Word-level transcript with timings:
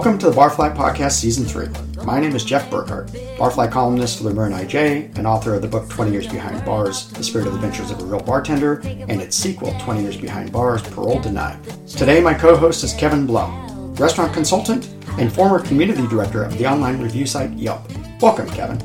Welcome 0.00 0.18
to 0.20 0.30
the 0.30 0.36
Barfly 0.36 0.74
Podcast 0.74 1.20
Season 1.20 1.44
3. 1.44 2.04
My 2.06 2.18
name 2.18 2.34
is 2.34 2.42
Jeff 2.42 2.70
Burkhart, 2.70 3.10
Barfly 3.36 3.70
columnist 3.70 4.16
for 4.16 4.24
the 4.24 4.32
Marin 4.32 4.54
IJ 4.54 5.14
and 5.18 5.26
author 5.26 5.54
of 5.54 5.60
the 5.60 5.68
book 5.68 5.90
20 5.90 6.10
Years 6.10 6.26
Behind 6.26 6.64
Bars, 6.64 7.10
The 7.10 7.22
Spirit 7.22 7.48
of 7.48 7.52
the 7.52 7.58
Adventures 7.58 7.90
of 7.90 8.00
a 8.00 8.04
Real 8.06 8.22
Bartender, 8.22 8.80
and 8.82 9.20
its 9.20 9.36
sequel, 9.36 9.78
20 9.80 10.00
Years 10.00 10.16
Behind 10.16 10.50
Bars, 10.50 10.80
Parole 10.80 11.20
Denied. 11.20 11.62
Today, 11.86 12.22
my 12.22 12.32
co 12.32 12.56
host 12.56 12.82
is 12.82 12.94
Kevin 12.94 13.26
Blum, 13.26 13.94
restaurant 13.96 14.32
consultant 14.32 14.88
and 15.18 15.30
former 15.30 15.58
community 15.58 16.06
director 16.06 16.44
of 16.44 16.56
the 16.56 16.66
online 16.66 16.98
review 16.98 17.26
site 17.26 17.52
Yelp. 17.52 17.82
Welcome, 18.22 18.48
Kevin. 18.48 18.78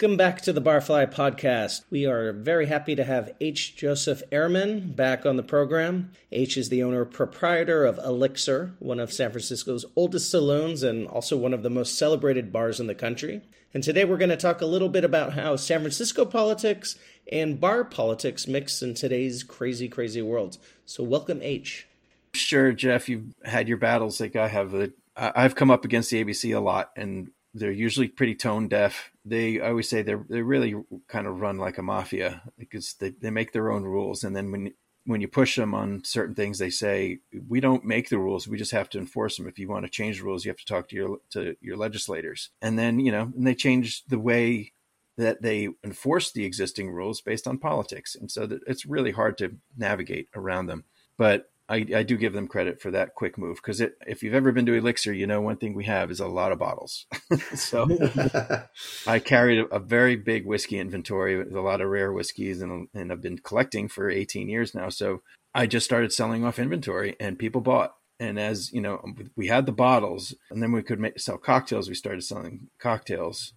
Welcome 0.00 0.16
back 0.16 0.40
to 0.42 0.54
the 0.54 0.62
Barfly 0.62 1.12
Podcast. 1.12 1.82
We 1.90 2.06
are 2.06 2.32
very 2.32 2.64
happy 2.64 2.96
to 2.96 3.04
have 3.04 3.34
H. 3.38 3.76
Joseph 3.76 4.22
Ehrmann 4.32 4.96
back 4.96 5.26
on 5.26 5.36
the 5.36 5.42
program. 5.42 6.12
H 6.32 6.56
is 6.56 6.70
the 6.70 6.82
owner 6.82 7.04
proprietor 7.04 7.84
of 7.84 7.98
Elixir, 7.98 8.72
one 8.78 8.98
of 8.98 9.12
San 9.12 9.30
Francisco's 9.30 9.84
oldest 9.96 10.30
saloons 10.30 10.82
and 10.82 11.06
also 11.06 11.36
one 11.36 11.52
of 11.52 11.62
the 11.62 11.68
most 11.68 11.98
celebrated 11.98 12.50
bars 12.50 12.80
in 12.80 12.86
the 12.86 12.94
country. 12.94 13.42
And 13.74 13.84
today 13.84 14.06
we're 14.06 14.16
going 14.16 14.30
to 14.30 14.38
talk 14.38 14.62
a 14.62 14.66
little 14.66 14.88
bit 14.88 15.04
about 15.04 15.34
how 15.34 15.56
San 15.56 15.80
Francisco 15.80 16.24
politics 16.24 16.96
and 17.30 17.60
bar 17.60 17.84
politics 17.84 18.48
mix 18.48 18.80
in 18.80 18.94
today's 18.94 19.42
crazy, 19.42 19.86
crazy 19.86 20.22
world. 20.22 20.56
So, 20.86 21.04
welcome, 21.04 21.40
H. 21.42 21.86
Sure, 22.32 22.72
Jeff, 22.72 23.10
you've 23.10 23.34
had 23.44 23.68
your 23.68 23.76
battles 23.76 24.18
like 24.18 24.34
I 24.34 24.48
have. 24.48 24.92
I've 25.14 25.56
come 25.56 25.70
up 25.70 25.84
against 25.84 26.10
the 26.10 26.24
ABC 26.24 26.56
a 26.56 26.60
lot, 26.60 26.90
and 26.96 27.32
they're 27.54 27.70
usually 27.70 28.08
pretty 28.08 28.34
tone 28.34 28.68
deaf. 28.68 29.10
They 29.24 29.60
I 29.60 29.70
always 29.70 29.88
say 29.88 30.02
they're 30.02 30.24
they 30.28 30.42
really 30.42 30.74
kind 31.08 31.26
of 31.26 31.40
run 31.40 31.58
like 31.58 31.78
a 31.78 31.82
mafia 31.82 32.42
because 32.58 32.94
they, 32.94 33.10
they 33.10 33.30
make 33.30 33.52
their 33.52 33.70
own 33.70 33.84
rules, 33.84 34.24
and 34.24 34.34
then 34.34 34.50
when 34.50 34.74
when 35.06 35.20
you 35.20 35.28
push 35.28 35.56
them 35.56 35.74
on 35.74 36.04
certain 36.04 36.34
things, 36.34 36.58
they 36.58 36.70
say 36.70 37.18
we 37.48 37.60
don't 37.60 37.84
make 37.84 38.08
the 38.08 38.18
rules; 38.18 38.46
we 38.46 38.58
just 38.58 38.72
have 38.72 38.88
to 38.90 38.98
enforce 38.98 39.36
them. 39.36 39.48
If 39.48 39.58
you 39.58 39.68
want 39.68 39.84
to 39.84 39.90
change 39.90 40.18
the 40.18 40.24
rules, 40.24 40.44
you 40.44 40.50
have 40.50 40.58
to 40.58 40.64
talk 40.64 40.88
to 40.88 40.96
your 40.96 41.18
to 41.30 41.56
your 41.60 41.76
legislators, 41.76 42.50
and 42.62 42.78
then 42.78 43.00
you 43.00 43.10
know, 43.10 43.32
and 43.36 43.46
they 43.46 43.54
change 43.54 44.04
the 44.06 44.18
way 44.18 44.72
that 45.16 45.42
they 45.42 45.68
enforce 45.84 46.32
the 46.32 46.44
existing 46.44 46.90
rules 46.90 47.20
based 47.20 47.46
on 47.46 47.58
politics, 47.58 48.14
and 48.14 48.30
so 48.30 48.46
that 48.46 48.60
it's 48.66 48.86
really 48.86 49.10
hard 49.12 49.36
to 49.38 49.56
navigate 49.76 50.28
around 50.34 50.66
them. 50.66 50.84
But 51.16 51.49
I, 51.70 51.86
I 51.94 52.02
do 52.02 52.16
give 52.16 52.32
them 52.32 52.48
credit 52.48 52.82
for 52.82 52.90
that 52.90 53.14
quick 53.14 53.38
move 53.38 53.56
because 53.56 53.80
if 53.80 54.22
you've 54.22 54.34
ever 54.34 54.50
been 54.50 54.66
to 54.66 54.74
Elixir, 54.74 55.12
you 55.12 55.26
know 55.26 55.40
one 55.40 55.56
thing 55.56 55.72
we 55.72 55.84
have 55.84 56.10
is 56.10 56.18
a 56.18 56.26
lot 56.26 56.50
of 56.50 56.58
bottles. 56.58 57.06
so 57.54 57.86
I 59.06 59.20
carried 59.20 59.60
a, 59.60 59.66
a, 59.66 59.78
very 59.78 60.16
big 60.16 60.46
whiskey 60.46 60.80
inventory 60.80 61.38
with 61.38 61.54
a 61.54 61.60
lot 61.60 61.80
of 61.80 61.88
rare 61.88 62.12
whiskeys, 62.12 62.60
and 62.60 62.88
and 62.92 63.12
I've 63.12 63.22
been 63.22 63.38
collecting 63.38 63.86
for 63.86 64.10
18 64.10 64.48
years 64.48 64.74
now. 64.74 64.88
So 64.88 65.22
I 65.54 65.66
just 65.66 65.86
started 65.86 66.12
selling 66.12 66.44
off 66.44 66.58
inventory, 66.58 67.14
and 67.20 67.38
people 67.38 67.60
bought. 67.60 67.94
And 68.18 68.38
as 68.38 68.72
you 68.72 68.80
know, 68.80 69.02
we 69.36 69.46
had 69.46 69.66
the 69.66 69.72
bottles, 69.72 70.34
and 70.50 70.60
then 70.60 70.72
we 70.72 70.82
could 70.82 70.98
make, 70.98 71.20
sell 71.20 71.38
cocktails. 71.38 71.88
We 71.88 71.94
started 71.94 72.24
selling 72.24 72.68
cocktails. 72.80 73.52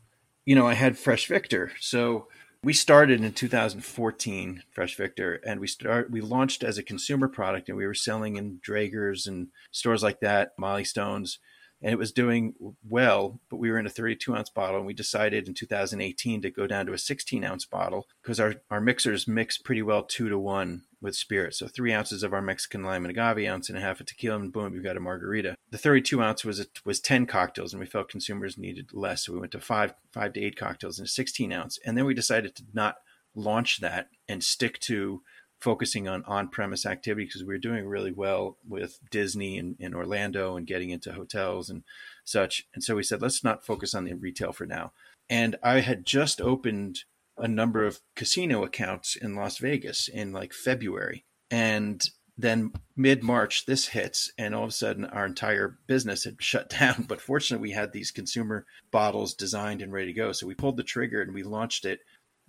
You 0.45 0.55
know, 0.55 0.67
I 0.67 0.75
had 0.75 0.99
Fresh 0.99 1.27
Victor, 1.27 1.71
so 1.79 2.27
we 2.63 2.73
started 2.73 3.21
in 3.21 3.33
2014, 3.33 4.63
Fresh 4.71 4.95
Victor, 4.95 5.35
and 5.45 5.59
we 5.59 5.67
start 5.67 6.09
we 6.09 6.21
launched 6.21 6.63
as 6.63 6.77
a 6.77 6.83
consumer 6.83 7.27
product, 7.27 7.67
and 7.67 7.77
we 7.77 7.85
were 7.85 7.93
selling 7.93 8.37
in 8.37 8.59
Draeger's 8.65 9.27
and 9.27 9.49
stores 9.71 10.01
like 10.01 10.21
that, 10.21 10.53
Mollie 10.57 10.85
Stone's, 10.85 11.39
and 11.81 11.91
it 11.91 11.97
was 11.97 12.13
doing 12.13 12.53
well. 12.87 13.41
But 13.49 13.57
we 13.57 13.69
were 13.69 13.77
in 13.77 13.85
a 13.85 13.89
32 13.89 14.33
ounce 14.33 14.49
bottle, 14.49 14.77
and 14.77 14.85
we 14.85 14.93
decided 14.93 15.47
in 15.47 15.53
2018 15.53 16.41
to 16.41 16.49
go 16.49 16.65
down 16.65 16.85
to 16.85 16.93
a 16.93 16.97
16 16.97 17.43
ounce 17.43 17.65
bottle 17.65 18.07
because 18.21 18.39
our 18.39 18.55
our 18.71 18.79
mixers 18.79 19.27
mix 19.27 19.57
pretty 19.57 19.81
well 19.81 20.03
two 20.03 20.29
to 20.29 20.39
one 20.39 20.83
with 21.03 21.15
spirit. 21.15 21.53
So 21.53 21.67
three 21.67 21.93
ounces 21.93 22.23
of 22.23 22.33
our 22.33 22.41
Mexican 22.41 22.81
lime 22.81 23.05
and 23.05 23.11
agave, 23.11 23.47
ounce 23.47 23.69
and 23.69 23.77
a 23.77 23.81
half 23.81 23.99
of 23.99 24.07
tequila, 24.07 24.37
and 24.37 24.53
boom, 24.53 24.73
you've 24.73 24.83
got 24.83 24.97
a 24.97 25.01
margarita. 25.01 25.55
The 25.69 25.77
32 25.77 26.21
ounce 26.23 26.45
was 26.45 26.61
a, 26.61 26.65
was 26.85 26.99
10 26.99 27.25
cocktails, 27.25 27.73
and 27.73 27.79
we 27.79 27.85
felt 27.85 28.09
consumers 28.09 28.57
needed 28.57 28.91
less, 28.93 29.25
so 29.25 29.33
we 29.33 29.39
went 29.39 29.51
to 29.51 29.59
five 29.59 29.93
five 30.11 30.33
to 30.33 30.41
eight 30.41 30.55
cocktails 30.55 30.97
and 30.97 31.07
a 31.07 31.11
16 31.11 31.51
ounce. 31.51 31.77
And 31.85 31.97
then 31.97 32.05
we 32.05 32.13
decided 32.13 32.55
to 32.55 32.63
not 32.73 32.95
launch 33.35 33.81
that 33.81 34.07
and 34.27 34.43
stick 34.43 34.79
to 34.79 35.21
focusing 35.59 36.07
on 36.09 36.23
on-premise 36.25 36.85
activity 36.85 37.25
because 37.25 37.41
we 37.41 37.53
were 37.53 37.57
doing 37.57 37.85
really 37.85 38.11
well 38.11 38.57
with 38.67 38.99
Disney 39.11 39.57
and, 39.57 39.77
in 39.79 39.93
Orlando 39.93 40.57
and 40.57 40.67
getting 40.67 40.89
into 40.89 41.13
hotels 41.13 41.69
and 41.69 41.83
such. 42.25 42.67
And 42.73 42.83
so 42.83 42.95
we 42.95 43.03
said, 43.03 43.21
let's 43.21 43.45
not 43.45 43.65
focus 43.65 43.95
on 43.95 44.03
the 44.03 44.13
retail 44.13 44.51
for 44.51 44.65
now. 44.65 44.91
And 45.29 45.55
I 45.63 45.79
had 45.79 46.05
just 46.05 46.41
opened 46.41 47.05
a 47.37 47.47
number 47.47 47.85
of 47.85 47.99
casino 48.15 48.63
accounts 48.63 49.15
in 49.15 49.35
Las 49.35 49.57
Vegas 49.57 50.07
in 50.07 50.31
like 50.31 50.53
February. 50.53 51.25
And 51.49 52.03
then 52.37 52.73
mid 52.95 53.23
March, 53.23 53.65
this 53.65 53.87
hits, 53.87 54.31
and 54.37 54.55
all 54.55 54.63
of 54.63 54.69
a 54.69 54.73
sudden, 54.73 55.05
our 55.05 55.25
entire 55.25 55.77
business 55.87 56.23
had 56.23 56.35
shut 56.41 56.69
down. 56.69 57.05
But 57.07 57.21
fortunately, 57.21 57.69
we 57.69 57.73
had 57.73 57.91
these 57.91 58.11
consumer 58.11 58.65
bottles 58.91 59.33
designed 59.33 59.81
and 59.81 59.91
ready 59.91 60.07
to 60.07 60.19
go. 60.19 60.31
So 60.31 60.47
we 60.47 60.55
pulled 60.55 60.77
the 60.77 60.83
trigger 60.83 61.21
and 61.21 61.33
we 61.33 61.43
launched 61.43 61.85
it. 61.85 61.99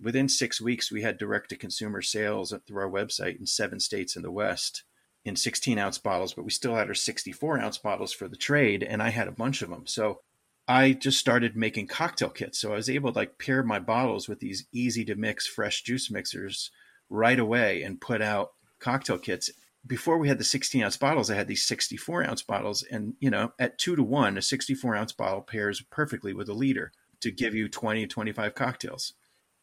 Within 0.01 0.27
six 0.27 0.59
weeks, 0.59 0.91
we 0.91 1.03
had 1.03 1.17
direct 1.17 1.49
to 1.49 1.55
consumer 1.55 2.01
sales 2.01 2.53
through 2.67 2.81
our 2.81 2.89
website 2.89 3.39
in 3.39 3.45
seven 3.45 3.79
states 3.79 4.15
in 4.15 4.23
the 4.23 4.31
West 4.31 4.83
in 5.23 5.35
16 5.35 5.79
ounce 5.79 5.97
bottles, 5.97 6.33
but 6.33 6.45
we 6.45 6.51
still 6.51 6.75
had 6.75 6.87
our 6.87 6.93
64 6.93 7.59
ounce 7.59 7.77
bottles 7.77 8.13
for 8.13 8.27
the 8.27 8.35
trade, 8.35 8.83
and 8.83 9.01
I 9.01 9.09
had 9.09 9.27
a 9.27 9.31
bunch 9.31 9.61
of 9.61 9.69
them. 9.69 9.87
So 9.87 10.21
I 10.67 10.93
just 10.93 11.19
started 11.19 11.55
making 11.55 11.87
cocktail 11.87 12.29
kits. 12.29 12.59
So 12.59 12.71
I 12.71 12.75
was 12.75 12.89
able 12.89 13.11
to 13.11 13.19
like 13.19 13.37
pair 13.37 13.63
my 13.63 13.79
bottles 13.79 14.27
with 14.27 14.39
these 14.39 14.65
easy 14.71 15.05
to 15.05 15.15
mix 15.15 15.47
fresh 15.47 15.83
juice 15.83 16.09
mixers 16.09 16.71
right 17.09 17.39
away 17.39 17.83
and 17.83 18.01
put 18.01 18.21
out 18.21 18.53
cocktail 18.79 19.19
kits. 19.19 19.49
Before 19.85 20.17
we 20.17 20.27
had 20.27 20.39
the 20.39 20.43
16 20.43 20.83
ounce 20.83 20.97
bottles, 20.97 21.29
I 21.29 21.35
had 21.35 21.47
these 21.47 21.67
64 21.67 22.27
ounce 22.27 22.41
bottles. 22.41 22.83
And, 22.89 23.13
you 23.19 23.29
know, 23.29 23.53
at 23.59 23.77
two 23.77 23.95
to 23.95 24.03
one, 24.03 24.37
a 24.37 24.41
64 24.41 24.95
ounce 24.95 25.13
bottle 25.13 25.41
pairs 25.41 25.83
perfectly 25.91 26.33
with 26.33 26.49
a 26.49 26.53
liter 26.53 26.91
to 27.21 27.31
give 27.31 27.53
you 27.53 27.69
20, 27.69 28.07
25 28.07 28.55
cocktails. 28.55 29.13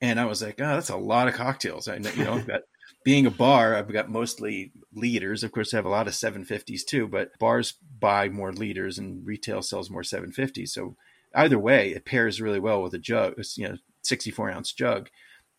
And 0.00 0.20
I 0.20 0.24
was 0.24 0.42
like, 0.42 0.60
oh, 0.60 0.74
that's 0.74 0.90
a 0.90 0.96
lot 0.96 1.28
of 1.28 1.34
cocktails. 1.34 1.88
I 1.88 1.98
know, 1.98 2.10
you 2.10 2.24
know, 2.24 2.34
I've 2.34 2.46
got 2.46 2.62
being 3.04 3.26
a 3.26 3.30
bar, 3.30 3.74
I've 3.74 3.92
got 3.92 4.10
mostly 4.10 4.72
liters. 4.94 5.42
Of 5.42 5.52
course, 5.52 5.72
I 5.72 5.78
have 5.78 5.86
a 5.86 5.90
lot 5.90 6.06
of 6.06 6.14
750s 6.14 6.84
too, 6.84 7.06
but 7.08 7.38
bars 7.38 7.74
buy 7.98 8.28
more 8.28 8.52
liters 8.52 8.98
and 8.98 9.26
retail 9.26 9.62
sells 9.62 9.90
more 9.90 10.02
750s. 10.02 10.68
So 10.68 10.96
either 11.34 11.58
way, 11.58 11.90
it 11.90 12.04
pairs 12.04 12.40
really 12.40 12.60
well 12.60 12.82
with 12.82 12.94
a 12.94 12.98
jug, 12.98 13.34
you 13.56 13.68
know, 13.68 13.76
64 14.02 14.50
ounce 14.50 14.72
jug. 14.72 15.08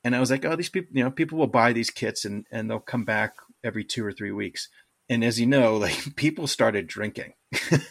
And 0.04 0.16
I 0.16 0.20
was 0.20 0.30
like, 0.30 0.46
oh, 0.46 0.56
these 0.56 0.70
people, 0.70 0.96
you 0.96 1.04
know, 1.04 1.12
people 1.12 1.38
will 1.38 1.48
buy 1.48 1.74
these 1.74 1.90
kits 1.90 2.26
and, 2.26 2.46
and 2.52 2.70
they'll 2.70 2.80
come 2.80 3.06
back 3.06 3.36
every 3.64 3.84
two 3.84 4.06
or 4.06 4.12
three 4.12 4.32
weeks. 4.32 4.70
And 5.10 5.24
as 5.24 5.40
you 5.40 5.46
know, 5.46 5.78
like 5.78 6.16
people 6.16 6.48
started 6.48 6.88
drinking. 6.88 7.34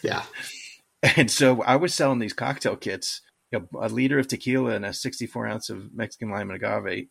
Yeah. 0.01 0.23
and 1.17 1.29
so 1.29 1.61
I 1.63 1.75
was 1.75 1.93
selling 1.93 2.19
these 2.19 2.33
cocktail 2.33 2.75
kits, 2.75 3.21
you 3.51 3.59
know, 3.59 3.79
a 3.79 3.89
liter 3.89 4.19
of 4.19 4.27
tequila 4.27 4.71
and 4.71 4.85
a 4.85 4.93
64 4.93 5.47
ounce 5.47 5.69
of 5.69 5.93
Mexican 5.93 6.29
lime 6.29 6.51
and 6.51 6.63
agave. 6.63 7.07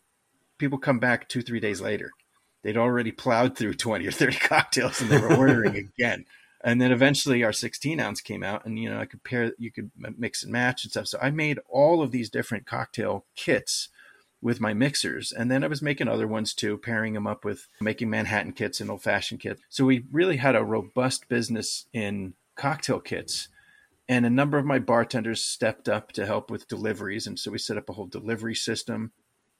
People 0.57 0.77
come 0.77 0.99
back 0.99 1.27
two, 1.27 1.41
three 1.41 1.59
days 1.59 1.81
later 1.81 2.11
they'd 2.63 2.77
already 2.77 3.11
plowed 3.11 3.57
through 3.57 3.75
20 3.75 4.07
or 4.07 4.11
30 4.11 4.37
cocktails 4.39 5.01
and 5.01 5.09
they 5.09 5.19
were 5.19 5.35
ordering 5.35 5.75
again. 5.97 6.25
And 6.63 6.81
then 6.81 6.91
eventually 6.91 7.43
our 7.43 7.51
16 7.51 7.99
ounce 7.99 8.21
came 8.21 8.41
out 8.41 8.65
and, 8.65 8.79
you 8.79 8.89
know, 8.89 8.99
I 8.99 9.05
could 9.05 9.23
pair, 9.23 9.51
you 9.57 9.69
could 9.69 9.91
mix 10.17 10.43
and 10.43 10.51
match 10.51 10.83
and 10.83 10.91
stuff. 10.91 11.07
So 11.07 11.19
I 11.21 11.29
made 11.29 11.59
all 11.69 12.01
of 12.01 12.11
these 12.11 12.29
different 12.29 12.65
cocktail 12.65 13.25
kits 13.35 13.89
with 14.41 14.61
my 14.61 14.73
mixers. 14.73 15.31
And 15.31 15.51
then 15.51 15.63
I 15.63 15.67
was 15.67 15.81
making 15.81 16.07
other 16.07 16.27
ones 16.27 16.53
too, 16.53 16.77
pairing 16.77 17.13
them 17.13 17.27
up 17.27 17.43
with 17.43 17.67
making 17.81 18.09
Manhattan 18.09 18.53
kits 18.53 18.79
and 18.79 18.89
old 18.89 19.01
fashioned 19.01 19.41
kits. 19.41 19.61
So 19.69 19.85
we 19.85 20.05
really 20.11 20.37
had 20.37 20.55
a 20.55 20.63
robust 20.63 21.27
business 21.27 21.85
in 21.93 22.33
cocktail 22.55 22.99
kits. 22.99 23.49
And 24.07 24.25
a 24.25 24.29
number 24.29 24.57
of 24.57 24.65
my 24.65 24.79
bartenders 24.79 25.43
stepped 25.43 25.87
up 25.87 26.11
to 26.13 26.25
help 26.25 26.49
with 26.49 26.67
deliveries. 26.67 27.27
And 27.27 27.39
so 27.39 27.51
we 27.51 27.57
set 27.57 27.77
up 27.77 27.89
a 27.89 27.93
whole 27.93 28.05
delivery 28.05 28.55
system 28.55 29.11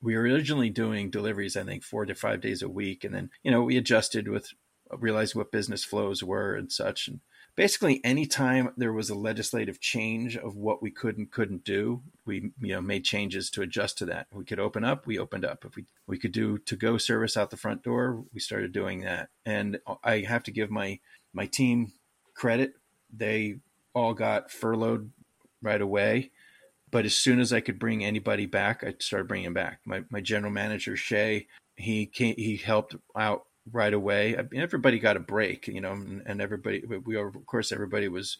we 0.03 0.15
were 0.15 0.23
originally 0.23 0.69
doing 0.69 1.09
deliveries, 1.09 1.55
I 1.55 1.63
think, 1.63 1.83
four 1.83 2.05
to 2.05 2.13
five 2.13 2.41
days 2.41 2.61
a 2.61 2.67
week. 2.67 3.05
And 3.05 3.15
then, 3.15 3.29
you 3.41 3.49
know, 3.49 3.63
we 3.63 3.77
adjusted 3.77 4.27
with 4.27 4.53
uh, 4.91 4.97
realizing 4.97 5.39
what 5.39 5.51
business 5.51 5.85
flows 5.85 6.21
were 6.21 6.55
and 6.55 6.69
such. 6.69 7.07
And 7.07 7.21
basically, 7.55 8.01
anytime 8.03 8.73
there 8.75 8.91
was 8.91 9.09
a 9.09 9.15
legislative 9.15 9.79
change 9.79 10.35
of 10.35 10.57
what 10.57 10.81
we 10.81 10.91
could 10.91 11.17
and 11.17 11.31
couldn't 11.31 11.63
do, 11.63 12.03
we, 12.25 12.51
you 12.59 12.73
know, 12.73 12.81
made 12.81 13.05
changes 13.05 13.49
to 13.51 13.61
adjust 13.61 13.97
to 13.99 14.05
that. 14.07 14.27
We 14.33 14.43
could 14.43 14.59
open 14.59 14.83
up, 14.83 15.07
we 15.07 15.17
opened 15.17 15.45
up. 15.45 15.63
If 15.63 15.77
we, 15.77 15.85
we 16.05 16.19
could 16.19 16.33
do 16.33 16.57
to 16.57 16.75
go 16.75 16.97
service 16.97 17.37
out 17.37 17.49
the 17.49 17.57
front 17.57 17.81
door, 17.81 18.25
we 18.33 18.41
started 18.41 18.73
doing 18.73 19.01
that. 19.01 19.29
And 19.45 19.79
I 20.03 20.19
have 20.27 20.43
to 20.43 20.51
give 20.51 20.69
my, 20.69 20.99
my 21.33 21.45
team 21.45 21.93
credit. 22.35 22.73
They 23.15 23.59
all 23.93 24.13
got 24.13 24.51
furloughed 24.51 25.11
right 25.61 25.81
away 25.81 26.31
but 26.93 27.05
as 27.05 27.15
soon 27.15 27.39
as 27.39 27.51
I 27.51 27.59
could 27.59 27.79
bring 27.79 28.05
anybody 28.05 28.45
back, 28.45 28.83
I 28.83 28.93
started 28.99 29.27
bringing 29.27 29.53
back. 29.53 29.79
My 29.83 30.03
my 30.11 30.21
general 30.21 30.51
manager 30.51 30.95
Shay, 30.95 31.47
he 31.75 32.05
came, 32.05 32.35
he 32.37 32.55
helped 32.55 32.95
out 33.17 33.45
right 33.71 33.93
away. 33.93 34.37
I 34.37 34.43
mean, 34.43 34.61
everybody 34.61 34.99
got 34.99 35.17
a 35.17 35.19
break, 35.19 35.67
you 35.67 35.81
know, 35.81 35.93
and, 35.93 36.21
and 36.25 36.39
everybody 36.39 36.83
we 36.85 37.17
of 37.17 37.33
course 37.47 37.71
everybody 37.71 38.07
was 38.07 38.37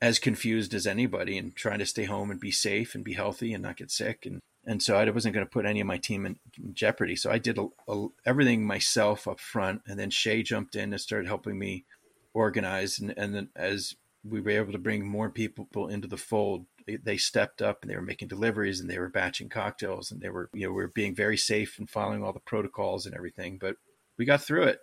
as 0.00 0.20
confused 0.20 0.74
as 0.74 0.86
anybody 0.86 1.36
and 1.36 1.56
trying 1.56 1.80
to 1.80 1.86
stay 1.86 2.04
home 2.04 2.30
and 2.30 2.38
be 2.38 2.52
safe 2.52 2.94
and 2.94 3.02
be 3.02 3.14
healthy 3.14 3.52
and 3.52 3.64
not 3.64 3.76
get 3.76 3.90
sick 3.90 4.24
and 4.24 4.40
and 4.68 4.82
so 4.82 4.96
I 4.96 5.08
wasn't 5.08 5.34
going 5.34 5.46
to 5.46 5.50
put 5.50 5.64
any 5.64 5.80
of 5.80 5.86
my 5.86 5.96
team 5.96 6.26
in, 6.26 6.38
in 6.62 6.74
jeopardy. 6.74 7.16
So 7.16 7.30
I 7.30 7.38
did 7.38 7.56
a, 7.56 7.68
a, 7.88 8.08
everything 8.26 8.66
myself 8.66 9.26
up 9.26 9.40
front, 9.40 9.80
and 9.86 9.98
then 9.98 10.10
Shay 10.10 10.42
jumped 10.42 10.76
in 10.76 10.92
and 10.92 11.00
started 11.00 11.26
helping 11.26 11.58
me 11.58 11.86
organize. 12.34 12.98
And, 12.98 13.14
and 13.16 13.34
then 13.34 13.48
as 13.56 13.94
we 14.22 14.42
were 14.42 14.50
able 14.50 14.72
to 14.72 14.78
bring 14.78 15.06
more 15.06 15.30
people 15.30 15.88
into 15.88 16.06
the 16.06 16.18
fold, 16.18 16.66
they, 16.96 17.16
stepped 17.16 17.62
up 17.62 17.78
and 17.82 17.90
they 17.90 17.96
were 17.96 18.02
making 18.02 18.28
deliveries 18.28 18.80
and 18.80 18.88
they 18.88 18.98
were 18.98 19.08
batching 19.08 19.48
cocktails 19.48 20.10
and 20.10 20.20
they 20.20 20.30
were 20.30 20.48
you 20.52 20.66
know 20.66 20.72
we 20.72 20.82
were 20.82 20.88
being 20.88 21.14
very 21.14 21.36
safe 21.36 21.78
and 21.78 21.88
following 21.90 22.22
all 22.22 22.32
the 22.32 22.40
protocols 22.40 23.06
and 23.06 23.14
everything. 23.14 23.58
But 23.58 23.76
we 24.18 24.24
got 24.24 24.42
through 24.42 24.64
it. 24.64 24.80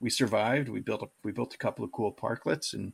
We 0.00 0.10
survived. 0.10 0.68
We 0.68 0.80
built 0.80 1.02
a, 1.02 1.06
we 1.24 1.32
built 1.32 1.54
a 1.54 1.58
couple 1.58 1.84
of 1.84 1.92
cool 1.92 2.12
parklets 2.12 2.74
and 2.74 2.92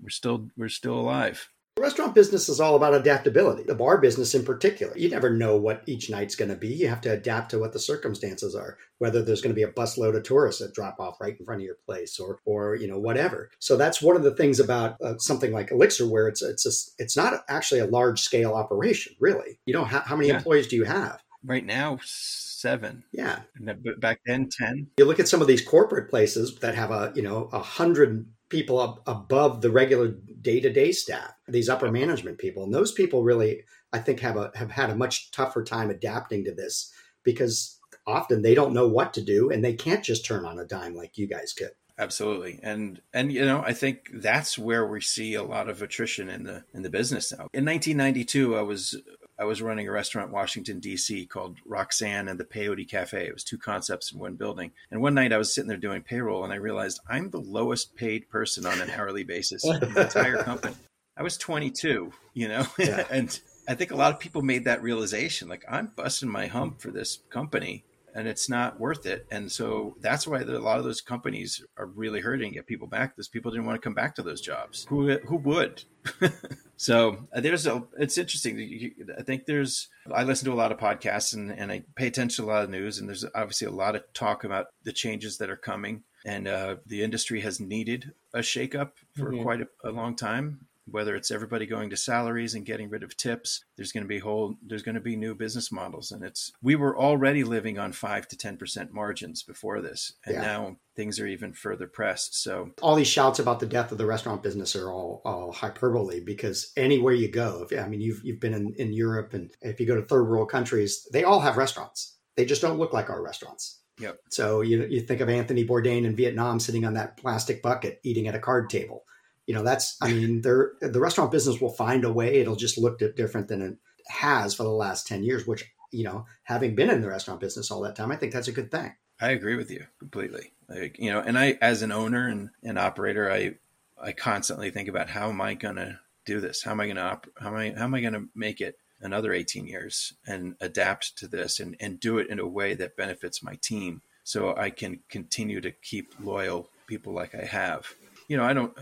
we're 0.00 0.10
still 0.10 0.48
we're 0.56 0.68
still 0.68 0.98
alive. 0.98 1.48
The 1.76 1.82
restaurant 1.82 2.14
business 2.14 2.48
is 2.48 2.58
all 2.58 2.74
about 2.74 2.94
adaptability. 2.94 3.62
The 3.62 3.74
bar 3.74 3.98
business 3.98 4.34
in 4.34 4.46
particular. 4.46 4.96
You 4.96 5.10
never 5.10 5.28
know 5.28 5.58
what 5.58 5.82
each 5.84 6.08
night's 6.08 6.34
going 6.34 6.48
to 6.48 6.56
be. 6.56 6.68
You 6.68 6.88
have 6.88 7.02
to 7.02 7.12
adapt 7.12 7.50
to 7.50 7.58
what 7.58 7.74
the 7.74 7.78
circumstances 7.78 8.54
are, 8.54 8.78
whether 8.96 9.22
there's 9.22 9.42
going 9.42 9.54
to 9.54 9.58
be 9.58 9.62
a 9.62 9.70
busload 9.70 10.16
of 10.16 10.22
tourists 10.22 10.62
that 10.62 10.72
drop 10.72 10.98
off 10.98 11.20
right 11.20 11.38
in 11.38 11.44
front 11.44 11.60
of 11.60 11.66
your 11.66 11.76
place 11.86 12.18
or 12.18 12.40
or 12.46 12.76
you 12.76 12.88
know 12.88 12.98
whatever. 12.98 13.50
So 13.58 13.76
that's 13.76 14.00
one 14.00 14.16
of 14.16 14.22
the 14.22 14.34
things 14.34 14.58
about 14.58 14.98
uh, 15.02 15.18
something 15.18 15.52
like 15.52 15.70
Elixir 15.70 16.08
where 16.08 16.28
it's 16.28 16.40
it's 16.40 16.64
a, 16.64 17.02
it's 17.02 17.14
not 17.16 17.44
actually 17.46 17.80
a 17.80 17.86
large 17.86 18.22
scale 18.22 18.54
operation, 18.54 19.14
really. 19.20 19.58
You 19.66 19.74
don't 19.74 19.88
have 19.88 20.04
how 20.04 20.16
many 20.16 20.28
yeah. 20.28 20.36
employees 20.36 20.68
do 20.68 20.76
you 20.76 20.84
have? 20.84 21.22
Right 21.44 21.64
now 21.64 21.98
seven. 22.02 23.04
Yeah. 23.12 23.40
But 23.60 24.00
back 24.00 24.20
then, 24.26 24.48
10. 24.50 24.88
You 24.98 25.04
look 25.04 25.20
at 25.20 25.28
some 25.28 25.40
of 25.40 25.46
these 25.46 25.64
corporate 25.64 26.10
places 26.10 26.56
that 26.60 26.74
have 26.74 26.90
a, 26.90 27.12
you 27.14 27.22
know, 27.22 27.48
a 27.52 27.60
hundred 27.60 28.26
people 28.48 28.78
up 28.78 29.02
above 29.06 29.60
the 29.60 29.70
regular 29.70 30.14
day-to-day 30.40 30.92
staff 30.92 31.32
these 31.48 31.68
upper 31.68 31.90
management 31.90 32.38
people. 32.38 32.64
And 32.64 32.74
those 32.74 32.92
people 32.92 33.22
really 33.22 33.62
i 33.92 33.98
think 33.98 34.20
have 34.20 34.36
a 34.36 34.50
have 34.54 34.70
had 34.70 34.90
a 34.90 34.96
much 34.96 35.30
tougher 35.30 35.62
time 35.62 35.90
adapting 35.90 36.44
to 36.44 36.54
this 36.54 36.92
because 37.22 37.78
often 38.06 38.42
they 38.42 38.54
don't 38.54 38.74
know 38.74 38.86
what 38.86 39.14
to 39.14 39.22
do 39.22 39.50
and 39.50 39.64
they 39.64 39.74
can't 39.74 40.04
just 40.04 40.24
turn 40.24 40.44
on 40.44 40.58
a 40.58 40.64
dime 40.64 40.94
like 40.94 41.18
you 41.18 41.26
guys 41.26 41.52
could. 41.52 41.70
Absolutely. 41.98 42.60
And 42.62 43.00
and 43.12 43.32
you 43.32 43.44
know 43.44 43.62
i 43.64 43.72
think 43.72 44.10
that's 44.12 44.58
where 44.58 44.86
we 44.86 45.00
see 45.00 45.34
a 45.34 45.42
lot 45.42 45.68
of 45.68 45.82
attrition 45.82 46.28
in 46.28 46.44
the 46.44 46.64
in 46.74 46.82
the 46.82 46.90
business 46.90 47.32
now. 47.32 47.48
In 47.52 47.64
1992 47.64 48.56
i 48.56 48.62
was 48.62 49.00
I 49.38 49.44
was 49.44 49.60
running 49.60 49.86
a 49.86 49.92
restaurant 49.92 50.28
in 50.28 50.34
Washington, 50.34 50.80
D.C. 50.80 51.26
called 51.26 51.58
Roxanne 51.66 52.28
and 52.28 52.40
the 52.40 52.44
Peyote 52.44 52.88
Cafe. 52.88 53.26
It 53.26 53.34
was 53.34 53.44
two 53.44 53.58
concepts 53.58 54.12
in 54.12 54.18
one 54.18 54.36
building. 54.36 54.72
And 54.90 55.02
one 55.02 55.14
night 55.14 55.32
I 55.32 55.38
was 55.38 55.54
sitting 55.54 55.68
there 55.68 55.76
doing 55.76 56.02
payroll 56.02 56.44
and 56.44 56.52
I 56.52 56.56
realized 56.56 57.00
I'm 57.08 57.30
the 57.30 57.40
lowest 57.40 57.96
paid 57.96 58.30
person 58.30 58.64
on 58.64 58.80
an 58.80 58.90
hourly 58.90 59.24
basis 59.24 59.64
in 59.64 59.80
the 59.80 60.02
entire 60.02 60.42
company. 60.42 60.74
I 61.18 61.22
was 61.22 61.36
22, 61.36 62.12
you 62.34 62.48
know, 62.48 62.66
yeah. 62.78 63.06
and 63.10 63.38
I 63.68 63.74
think 63.74 63.90
a 63.90 63.96
lot 63.96 64.12
of 64.12 64.20
people 64.20 64.42
made 64.42 64.64
that 64.64 64.82
realization 64.82 65.48
like, 65.48 65.64
I'm 65.68 65.92
busting 65.96 66.28
my 66.28 66.46
hump 66.46 66.80
for 66.80 66.90
this 66.90 67.20
company 67.30 67.84
and 68.16 68.26
it's 68.26 68.48
not 68.48 68.80
worth 68.80 69.04
it. 69.04 69.26
And 69.30 69.52
so 69.52 69.94
that's 70.00 70.26
why 70.26 70.40
a 70.40 70.44
lot 70.44 70.78
of 70.78 70.84
those 70.84 71.02
companies 71.02 71.62
are 71.76 71.84
really 71.84 72.22
hurting 72.22 72.54
get 72.54 72.66
people 72.66 72.88
back 72.88 73.14
because 73.14 73.28
people 73.28 73.50
didn't 73.50 73.66
want 73.66 73.76
to 73.76 73.84
come 73.84 73.92
back 73.92 74.14
to 74.14 74.22
those 74.22 74.40
jobs. 74.40 74.86
Who 74.88 75.18
who 75.18 75.36
would? 75.36 75.84
so 76.76 77.28
uh, 77.34 77.40
there's 77.40 77.66
a. 77.66 77.84
It's 77.98 78.16
interesting. 78.16 78.94
I 79.18 79.22
think 79.22 79.44
there's. 79.44 79.88
I 80.10 80.24
listen 80.24 80.46
to 80.46 80.52
a 80.52 80.56
lot 80.56 80.72
of 80.72 80.78
podcasts 80.78 81.34
and 81.34 81.52
and 81.52 81.70
I 81.70 81.84
pay 81.94 82.06
attention 82.06 82.44
to 82.44 82.50
a 82.50 82.52
lot 82.52 82.64
of 82.64 82.70
news 82.70 82.98
and 82.98 83.06
there's 83.06 83.24
obviously 83.34 83.66
a 83.66 83.72
lot 83.72 83.94
of 83.94 84.02
talk 84.14 84.44
about 84.44 84.68
the 84.84 84.92
changes 84.92 85.36
that 85.38 85.50
are 85.50 85.56
coming 85.56 86.04
and 86.24 86.48
uh, 86.48 86.76
the 86.86 87.02
industry 87.02 87.42
has 87.42 87.60
needed 87.60 88.12
a 88.32 88.38
shakeup 88.38 88.92
for 89.14 89.30
mm-hmm. 89.30 89.42
quite 89.42 89.60
a, 89.60 89.68
a 89.84 89.90
long 89.90 90.16
time 90.16 90.66
whether 90.88 91.14
it's 91.14 91.30
everybody 91.30 91.66
going 91.66 91.90
to 91.90 91.96
salaries 91.96 92.54
and 92.54 92.64
getting 92.64 92.88
rid 92.88 93.02
of 93.02 93.16
tips 93.16 93.64
there's 93.76 93.92
going 93.92 94.04
to 94.04 94.08
be 94.08 94.18
whole 94.18 94.56
there's 94.64 94.82
going 94.82 94.94
to 94.94 95.00
be 95.00 95.16
new 95.16 95.34
business 95.34 95.72
models. 95.72 96.12
And 96.12 96.24
it's 96.24 96.52
we 96.62 96.76
were 96.76 96.96
already 96.96 97.44
living 97.44 97.78
on 97.78 97.92
5 97.92 98.28
to 98.28 98.36
10% 98.36 98.90
margins 98.92 99.42
before 99.42 99.80
this 99.80 100.12
and 100.24 100.36
yeah. 100.36 100.42
now 100.42 100.76
things 100.94 101.20
are 101.20 101.26
even 101.26 101.52
further 101.52 101.86
pressed. 101.86 102.40
So 102.42 102.70
all 102.80 102.94
these 102.94 103.08
shouts 103.08 103.38
about 103.38 103.60
the 103.60 103.66
death 103.66 103.92
of 103.92 103.98
the 103.98 104.06
restaurant 104.06 104.42
business 104.42 104.74
are 104.74 104.90
all, 104.90 105.20
all 105.24 105.52
hyperbole 105.52 106.20
because 106.20 106.72
anywhere 106.76 107.14
you 107.14 107.30
go 107.30 107.66
if, 107.68 107.78
i 107.78 107.86
mean 107.86 108.00
you've, 108.00 108.24
you've 108.24 108.40
been 108.40 108.54
in, 108.54 108.74
in 108.74 108.92
europe 108.92 109.34
and 109.34 109.50
if 109.60 109.80
you 109.80 109.86
go 109.86 109.96
to 109.96 110.02
third 110.02 110.28
world 110.28 110.50
countries 110.50 111.06
they 111.12 111.24
all 111.24 111.40
have 111.40 111.56
restaurants. 111.56 112.16
They 112.36 112.44
just 112.44 112.62
don't 112.62 112.78
look 112.78 112.92
like 112.92 113.08
our 113.08 113.22
restaurants. 113.22 113.80
Yep. 113.98 114.18
So 114.30 114.60
you 114.60 114.84
you 114.84 115.00
think 115.00 115.20
of 115.20 115.28
Anthony 115.28 115.66
Bourdain 115.66 116.04
in 116.04 116.16
Vietnam 116.16 116.60
sitting 116.60 116.84
on 116.84 116.94
that 116.94 117.16
plastic 117.16 117.62
bucket 117.62 118.00
eating 118.04 118.28
at 118.28 118.34
a 118.34 118.38
card 118.38 118.68
table 118.68 119.04
you 119.46 119.54
know 119.54 119.62
that's 119.62 119.96
i 120.02 120.12
mean 120.12 120.42
the 120.42 121.00
restaurant 121.00 121.30
business 121.30 121.60
will 121.60 121.72
find 121.72 122.04
a 122.04 122.12
way. 122.12 122.40
It'll 122.40 122.56
just 122.56 122.78
look 122.78 122.98
different 123.16 123.48
than 123.48 123.62
it 123.62 123.76
has 124.08 124.54
for 124.54 124.62
the 124.62 124.68
last 124.70 125.06
10 125.06 125.24
years 125.24 125.46
which 125.46 125.64
you 125.90 126.04
know 126.04 126.26
having 126.44 126.74
been 126.74 126.90
in 126.90 127.00
the 127.00 127.08
restaurant 127.08 127.40
business 127.40 127.70
all 127.70 127.80
that 127.80 127.96
time 127.96 128.12
i 128.12 128.16
think 128.16 128.32
that's 128.32 128.48
a 128.48 128.52
good 128.52 128.70
thing. 128.70 128.94
I 129.18 129.30
agree 129.30 129.56
with 129.56 129.70
you 129.70 129.86
completely. 129.98 130.52
Like 130.68 130.98
you 130.98 131.10
know 131.10 131.20
and 131.20 131.38
i 131.38 131.58
as 131.60 131.82
an 131.82 131.92
owner 131.92 132.28
and 132.28 132.50
an 132.62 132.78
operator 132.78 133.30
i 133.30 133.54
i 134.00 134.12
constantly 134.12 134.70
think 134.70 134.88
about 134.88 135.10
how 135.10 135.28
am 135.28 135.40
i 135.40 135.54
going 135.54 135.76
to 135.76 136.00
do 136.26 136.40
this? 136.40 136.64
How 136.64 136.72
am 136.72 136.80
i 136.80 136.86
going 136.86 136.96
to 136.96 137.02
op- 137.02 137.28
how 137.38 137.48
am 137.48 137.56
i 137.56 137.74
how 137.76 137.84
am 137.84 137.94
i 137.94 138.00
going 138.00 138.12
to 138.12 138.28
make 138.34 138.60
it 138.60 138.78
another 139.00 139.32
18 139.32 139.66
years 139.66 140.14
and 140.26 140.56
adapt 140.60 141.16
to 141.18 141.28
this 141.28 141.60
and 141.60 141.76
and 141.80 142.00
do 142.00 142.18
it 142.18 142.28
in 142.28 142.38
a 142.38 142.46
way 142.46 142.74
that 142.74 142.96
benefits 142.96 143.42
my 143.42 143.54
team 143.62 144.02
so 144.24 144.56
i 144.56 144.70
can 144.70 145.00
continue 145.08 145.60
to 145.60 145.70
keep 145.70 146.14
loyal 146.20 146.68
people 146.86 147.12
like 147.12 147.34
i 147.34 147.44
have? 147.44 147.94
You 148.28 148.36
know 148.36 148.44
i 148.44 148.52
don't 148.52 148.76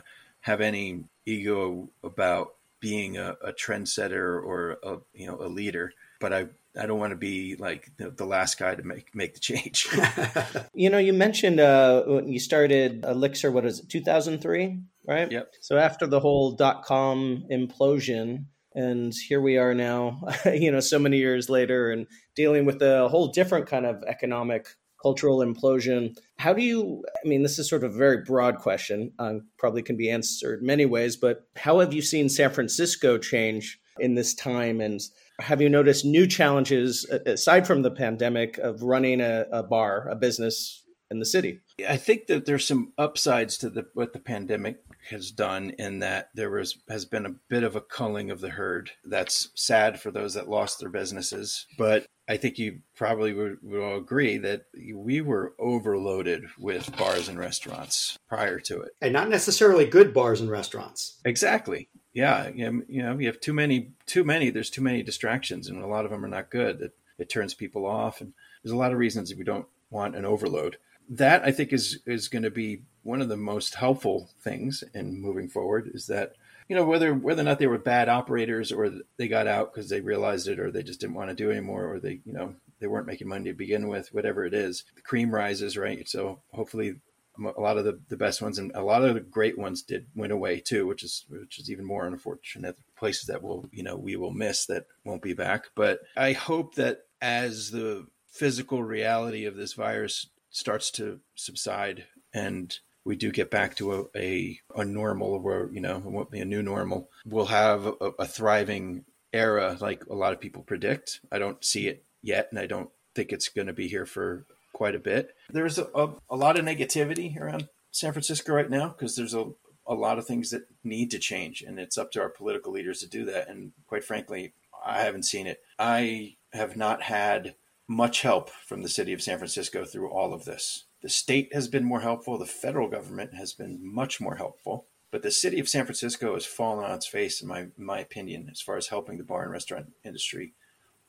have 0.44 0.61
any 0.61 1.05
ego 1.25 1.88
about 2.02 2.55
being 2.79 3.17
a, 3.17 3.35
a 3.43 3.50
trendsetter 3.50 4.43
or 4.43 4.76
a 4.82 4.99
you 5.14 5.26
know 5.26 5.38
a 5.41 5.49
leader, 5.49 5.93
but 6.20 6.35
I 6.35 6.49
I 6.79 6.85
don't 6.87 6.99
want 6.99 7.12
to 7.12 7.17
be 7.17 7.56
like 7.56 7.91
the, 7.96 8.11
the, 8.11 8.26
last 8.26 8.58
guy 8.58 8.75
to 8.75 8.82
make 8.82 9.14
make 9.14 9.32
the 9.32 9.41
change. 9.41 9.88
you 10.75 10.91
know, 10.91 10.99
you 10.99 11.14
mentioned 11.14 11.61
uh, 11.61 12.02
when 12.02 12.29
you 12.29 12.38
started 12.38 13.06
Elixir. 13.06 13.50
What 13.50 13.64
is 13.64 13.81
it? 13.81 13.88
Two 13.88 14.02
thousand 14.02 14.43
three, 14.43 14.81
right? 15.08 15.32
Yep. 15.32 15.55
So 15.62 15.79
after 15.79 16.06
the 16.06 16.20
whole 16.20 16.52
dot 16.52 16.85
com 16.85 17.46
implosion, 17.50 18.44
and 18.75 19.14
here 19.14 19.41
we 19.41 19.56
are 19.56 19.73
now. 19.73 20.20
you 20.44 20.70
know, 20.70 20.81
so 20.81 20.99
many 20.99 21.17
years 21.17 21.48
later, 21.48 21.91
and 21.91 22.06
dealing 22.36 22.67
with 22.67 22.82
a 22.82 23.08
whole 23.08 23.29
different 23.29 23.67
kind 23.67 23.86
of 23.86 24.05
economic 24.06 24.69
cultural 25.05 25.41
implosion. 25.41 26.17
How 26.39 26.55
do 26.55 26.63
you, 26.63 27.05
I 27.23 27.29
mean, 27.29 27.43
this 27.43 27.58
is 27.58 27.69
sort 27.69 27.84
of 27.84 27.94
a 27.94 27.99
very 27.99 28.23
broad 28.25 28.56
question, 28.56 29.13
um, 29.19 29.49
probably 29.58 29.82
can 29.82 29.99
be 29.99 30.08
answered 30.08 30.63
many 30.63 30.87
ways, 30.87 31.15
but 31.15 31.46
how 31.56 31.81
have 31.81 31.93
you 31.93 32.01
seen 32.01 32.31
San 32.31 32.51
Francisco 32.51 33.19
change 33.19 33.79
in 34.01 34.15
this 34.15 34.32
time? 34.32 34.81
And 34.81 35.03
have 35.41 35.61
you 35.61 35.69
noticed 35.69 36.06
new 36.06 36.27
challenges 36.27 37.05
aside 37.27 37.67
from 37.67 37.82
the 37.82 37.91
pandemic 37.91 38.56
of 38.56 38.82
running 38.82 39.20
a, 39.20 39.44
a 39.53 39.63
bar, 39.63 40.08
a 40.08 40.17
business 40.17 40.82
in 41.11 41.19
the 41.19 41.27
city? 41.27 41.61
I 41.87 41.99
think 41.99 42.29
that 42.29 42.46
there's 42.46 42.67
some 42.67 42.94
upsides 42.96 43.58
to 43.58 43.69
the, 43.69 43.84
what 43.93 44.15
the 44.15 44.20
pandemic 44.20 44.79
has 45.11 45.31
done 45.31 45.75
in 45.79 45.99
that 45.99 46.31
there 46.34 46.51
was 46.51 46.79
has 46.89 47.05
been 47.05 47.27
a 47.27 47.34
bit 47.51 47.63
of 47.63 47.77
a 47.77 47.82
culling 47.82 48.31
of 48.31 48.41
the 48.41 48.49
herd. 48.49 48.91
That's 49.05 49.51
sad 49.55 50.01
for 50.01 50.11
those 50.11 50.32
that 50.32 50.49
lost 50.49 50.81
their 50.81 50.89
businesses, 50.89 51.67
but 51.77 52.06
I 52.26 52.38
think 52.38 52.58
you 52.58 52.81
probably 52.96 53.34
would, 53.34 53.58
all 53.74 53.98
agree 53.98 54.38
that 54.38 54.64
we 54.94 55.20
were 55.20 55.54
overloaded 55.58 56.46
with 56.58 56.96
bars 56.96 57.28
and 57.28 57.38
restaurants 57.38 58.19
prior 58.28 58.58
to 58.60 58.81
it, 58.81 58.93
and 59.02 59.12
not 59.12 59.28
necessarily 59.28 59.84
good 59.84 60.14
bars 60.14 60.40
and 60.40 60.50
restaurants. 60.50 61.20
Exactly. 61.24 61.88
Yeah, 62.14 62.48
you 62.48 62.84
know, 62.88 63.19
you 63.19 63.26
have 63.26 63.40
too 63.40 63.52
many, 63.52 63.90
too 64.06 64.24
many. 64.24 64.50
There's 64.50 64.70
too 64.70 64.82
many 64.82 65.02
distractions, 65.02 65.69
and 65.69 65.82
a 65.82 65.86
lot 65.86 66.04
of 66.04 66.10
them 66.10 66.24
are 66.24 66.28
not 66.28 66.50
good. 66.50 66.78
That 66.78 66.93
it 67.19 67.28
turns 67.28 67.54
people 67.54 67.84
off, 67.86 68.20
and 68.20 68.32
there's 68.62 68.72
a 68.72 68.76
lot 68.76 68.93
of 68.93 68.98
reasons 68.98 69.34
we 69.34 69.44
don't 69.44 69.66
want 69.90 70.16
an 70.16 70.24
overload. 70.24 70.78
That 71.08 71.44
I 71.44 71.50
think 71.52 71.72
is 71.72 72.00
is 72.06 72.28
going 72.28 72.44
to 72.44 72.50
be 72.50 72.82
one 73.02 73.20
of 73.20 73.28
the 73.28 73.36
most 73.36 73.74
helpful 73.74 74.31
things 74.40 74.82
in 74.94 75.20
moving 75.20 75.48
forward. 75.48 75.90
Is 75.93 76.06
that 76.06 76.34
you 76.68 76.76
know 76.76 76.84
whether 76.84 77.14
whether 77.14 77.42
or 77.42 77.44
not 77.44 77.58
they 77.58 77.66
were 77.66 77.78
bad 77.78 78.08
operators 78.08 78.72
or 78.72 78.90
they 79.16 79.28
got 79.28 79.46
out 79.46 79.72
because 79.72 79.90
they 79.90 80.00
realized 80.00 80.48
it 80.48 80.58
or 80.58 80.70
they 80.70 80.82
just 80.82 81.00
didn't 81.00 81.16
want 81.16 81.30
to 81.30 81.36
do 81.36 81.50
anymore 81.50 81.92
or 81.92 82.00
they 82.00 82.20
you 82.24 82.32
know 82.32 82.54
they 82.80 82.86
weren't 82.86 83.06
making 83.06 83.28
money 83.28 83.44
to 83.44 83.54
begin 83.56 83.88
with 83.88 84.12
whatever 84.12 84.44
it 84.44 84.54
is 84.54 84.84
the 84.96 85.02
cream 85.02 85.30
rises 85.30 85.76
right? 85.76 86.08
So 86.08 86.40
hopefully 86.52 86.96
a 87.36 87.60
lot 87.60 87.76
of 87.76 87.84
the, 87.84 87.98
the 88.08 88.16
best 88.16 88.40
ones 88.40 88.58
and 88.58 88.70
a 88.76 88.82
lot 88.82 89.04
of 89.04 89.14
the 89.14 89.20
great 89.20 89.58
ones 89.58 89.82
did 89.82 90.06
went 90.14 90.32
away 90.32 90.60
too 90.60 90.86
which 90.86 91.02
is 91.02 91.24
which 91.28 91.58
is 91.58 91.70
even 91.70 91.84
more 91.84 92.06
unfortunate 92.06 92.76
places 92.96 93.26
that 93.26 93.42
will 93.42 93.68
you 93.72 93.82
know 93.82 93.96
we 93.96 94.16
will 94.16 94.32
miss 94.32 94.66
that 94.66 94.86
won't 95.04 95.22
be 95.22 95.34
back. 95.34 95.64
But 95.74 96.00
i 96.16 96.32
hope 96.32 96.76
that 96.76 97.00
as 97.20 97.70
the 97.70 98.06
physical 98.28 98.82
reality 98.82 99.44
of 99.44 99.56
this 99.56 99.74
virus 99.74 100.28
starts 100.50 100.90
to 100.92 101.20
subside 101.34 102.04
and 102.32 102.78
we 103.05 103.17
do 103.17 103.31
get 103.31 103.51
back 103.51 103.77
to 103.77 103.94
a, 103.94 104.05
a, 104.17 104.58
a 104.77 104.84
normal 104.84 105.39
where, 105.41 105.70
you 105.73 105.81
know, 105.81 105.96
it 105.96 106.05
won't 106.05 106.31
be 106.31 106.41
a 106.41 106.44
new 106.44 106.63
normal, 106.63 107.11
we'll 107.27 107.46
have 107.46 107.87
a, 107.87 108.11
a 108.19 108.27
thriving 108.27 109.05
era 109.32 109.77
like 109.81 110.06
a 110.06 110.15
lot 110.15 110.32
of 110.32 110.41
people 110.41 110.63
predict. 110.63 111.20
I 111.31 111.39
don't 111.39 111.63
see 111.65 111.89
it 111.89 112.05
yet, 112.23 112.49
and 112.51 112.58
I 112.58 112.67
don't 112.67 112.91
think 113.15 113.32
it's 113.32 113.49
going 113.49 113.67
to 113.67 113.73
be 113.73 113.89
here 113.89 114.06
for 114.06 114.46
quite 114.73 114.94
a 114.94 115.01
bit. 115.01 115.34
There's 115.51 115.79
a, 115.79 115.87
a, 115.94 116.15
a, 116.31 116.37
lot 116.37 116.58
of 116.58 116.65
negativity 116.65 117.39
around 117.39 117.69
San 117.91 118.13
Francisco 118.13 118.55
right 118.55 118.70
now 118.70 118.89
because 118.89 119.17
there's 119.17 119.34
a 119.34 119.53
a 119.87 119.94
lot 119.94 120.19
of 120.19 120.27
things 120.27 120.51
that 120.51 120.63
need 120.82 121.11
to 121.11 121.19
change, 121.19 121.63
and 121.63 121.79
it's 121.79 121.99
up 121.99 122.11
to 122.13 122.20
our 122.20 122.31
political 122.31 122.73
leaders 122.73 123.01
to 123.01 123.06
do 123.06 123.27
that. 123.27 123.49
And 123.49 123.73
quite 123.87 124.05
frankly, 124.05 124.55
I 124.84 125.03
haven't 125.03 125.25
seen 125.25 125.46
it. 125.46 125.61
I 125.79 126.37
have 126.53 126.77
not 126.77 127.03
had 127.03 127.56
much 127.87 128.23
help 128.23 128.49
from 128.49 128.82
the 128.82 128.89
city 128.89 129.13
of 129.13 129.23
San 129.23 129.39
Francisco 129.39 129.84
through 129.84 130.11
all 130.11 130.32
of 130.32 130.44
this. 130.46 130.87
The 131.05 131.11
state 131.11 131.53
has 131.53 131.69
been 131.69 131.84
more 131.84 132.01
helpful, 132.01 132.39
the 132.39 132.46
federal 132.46 132.89
government 132.89 133.34
has 133.34 133.53
been 133.53 133.79
much 133.82 134.23
more 134.23 134.37
helpful. 134.37 134.87
But 135.11 135.20
the 135.20 135.31
city 135.31 135.61
of 135.61 135.69
San 135.69 135.84
Francisco 135.84 136.32
has 136.32 136.46
fallen 136.46 136.82
on 136.82 136.93
its 136.93 137.06
face, 137.06 137.43
in 137.43 137.46
my 137.46 137.67
my 137.77 137.99
opinion, 137.99 138.49
as 138.51 138.63
far 138.63 138.79
as 138.79 138.87
helping 138.87 139.19
the 139.19 139.23
bar 139.23 139.43
and 139.43 139.53
restaurant 139.53 139.93
industry. 140.03 140.55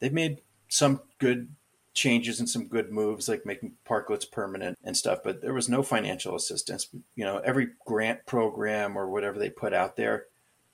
They've 0.01 0.11
made 0.11 0.41
some 0.67 0.99
good 1.17 1.55
changes 1.93 2.41
and 2.41 2.49
some 2.49 2.67
good 2.67 2.91
moves, 2.91 3.29
like 3.29 3.45
making 3.45 3.77
parklets 3.87 4.29
permanent 4.29 4.77
and 4.83 4.97
stuff. 4.97 5.19
But 5.23 5.39
there 5.39 5.53
was 5.53 5.69
no 5.69 5.81
financial 5.81 6.35
assistance. 6.35 6.89
You 7.15 7.23
know, 7.23 7.37
every 7.37 7.69
grant 7.85 8.25
program 8.25 8.97
or 8.97 9.09
whatever 9.09 9.39
they 9.39 9.49
put 9.49 9.71
out 9.71 9.95
there 9.95 10.25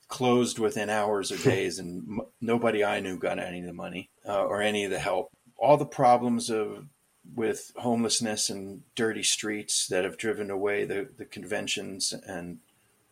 closed 0.07 0.57
within 0.57 0.89
hours 0.89 1.31
or 1.31 1.37
days, 1.47 1.77
and 1.77 1.99
m- 2.09 2.27
nobody 2.41 2.83
I 2.83 2.99
knew 2.99 3.19
got 3.19 3.37
any 3.37 3.59
of 3.59 3.67
the 3.67 3.73
money 3.73 4.09
uh, 4.27 4.45
or 4.45 4.63
any 4.63 4.83
of 4.83 4.89
the 4.89 4.97
help. 4.97 5.29
All 5.57 5.77
the 5.77 5.85
problems 5.85 6.49
of 6.49 6.87
with 7.35 7.71
homelessness 7.77 8.49
and 8.49 8.81
dirty 8.95 9.23
streets 9.23 9.87
that 9.87 10.03
have 10.03 10.17
driven 10.17 10.49
away 10.49 10.85
the, 10.85 11.07
the 11.17 11.25
conventions 11.25 12.13
and 12.25 12.57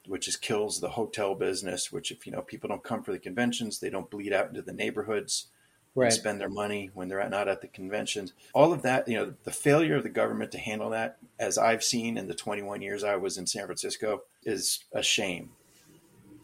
which 0.08 0.28
is 0.28 0.36
kills 0.36 0.80
the 0.80 0.90
hotel 0.90 1.36
business 1.36 1.92
which 1.92 2.12
if 2.12 2.26
you 2.26 2.32
know 2.32 2.42
people 2.42 2.68
don't 2.68 2.84
come 2.84 3.04
for 3.04 3.12
the 3.12 3.20
conventions 3.20 3.80
they 3.80 3.90
don't 3.90 4.10
bleed 4.10 4.34
out 4.34 4.48
into 4.48 4.62
the 4.62 4.74
neighborhoods 4.74 5.48
Right. 5.96 6.06
and 6.06 6.14
spend 6.14 6.40
their 6.40 6.50
money 6.50 6.92
when 6.94 7.08
they're 7.08 7.28
not 7.30 7.48
at 7.48 7.62
the 7.62 7.68
conventions. 7.68 8.34
All 8.54 8.72
of 8.72 8.84
that 8.84 9.08
you 9.08 9.16
know 9.18 9.34
the 9.44 9.52
failure 9.52 9.96
of 9.96 10.04
the 10.04 10.10
government 10.10 10.52
to 10.52 10.60
handle 10.60 10.92
that 10.92 11.18
as 11.40 11.58
i've 11.58 11.84
seen 11.84 12.16
in 12.16 12.28
the 12.28 12.36
21 12.36 12.82
years 12.84 13.04
i 13.04 13.16
was 13.16 13.40
in 13.40 13.48
san 13.48 13.66
francisco 13.66 14.22
is 14.44 14.84
a 14.94 15.02
shame. 15.02 15.50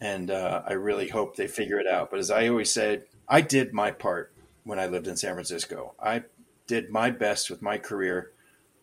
And 0.00 0.30
uh, 0.32 0.62
i 0.66 0.72
really 0.72 1.08
hope 1.08 1.36
they 1.36 1.46
figure 1.46 1.78
it 1.78 1.86
out. 1.86 2.10
But 2.10 2.18
as 2.18 2.30
i 2.30 2.48
always 2.48 2.70
said 2.72 3.04
i 3.28 3.40
did 3.40 3.72
my 3.72 3.92
part 3.92 4.32
when 4.64 4.80
i 4.80 4.86
lived 4.86 5.06
in 5.06 5.16
san 5.16 5.34
francisco. 5.34 5.94
I 6.02 6.24
did 6.66 6.90
my 6.90 7.10
best 7.10 7.50
with 7.50 7.62
my 7.62 7.78
career 7.78 8.32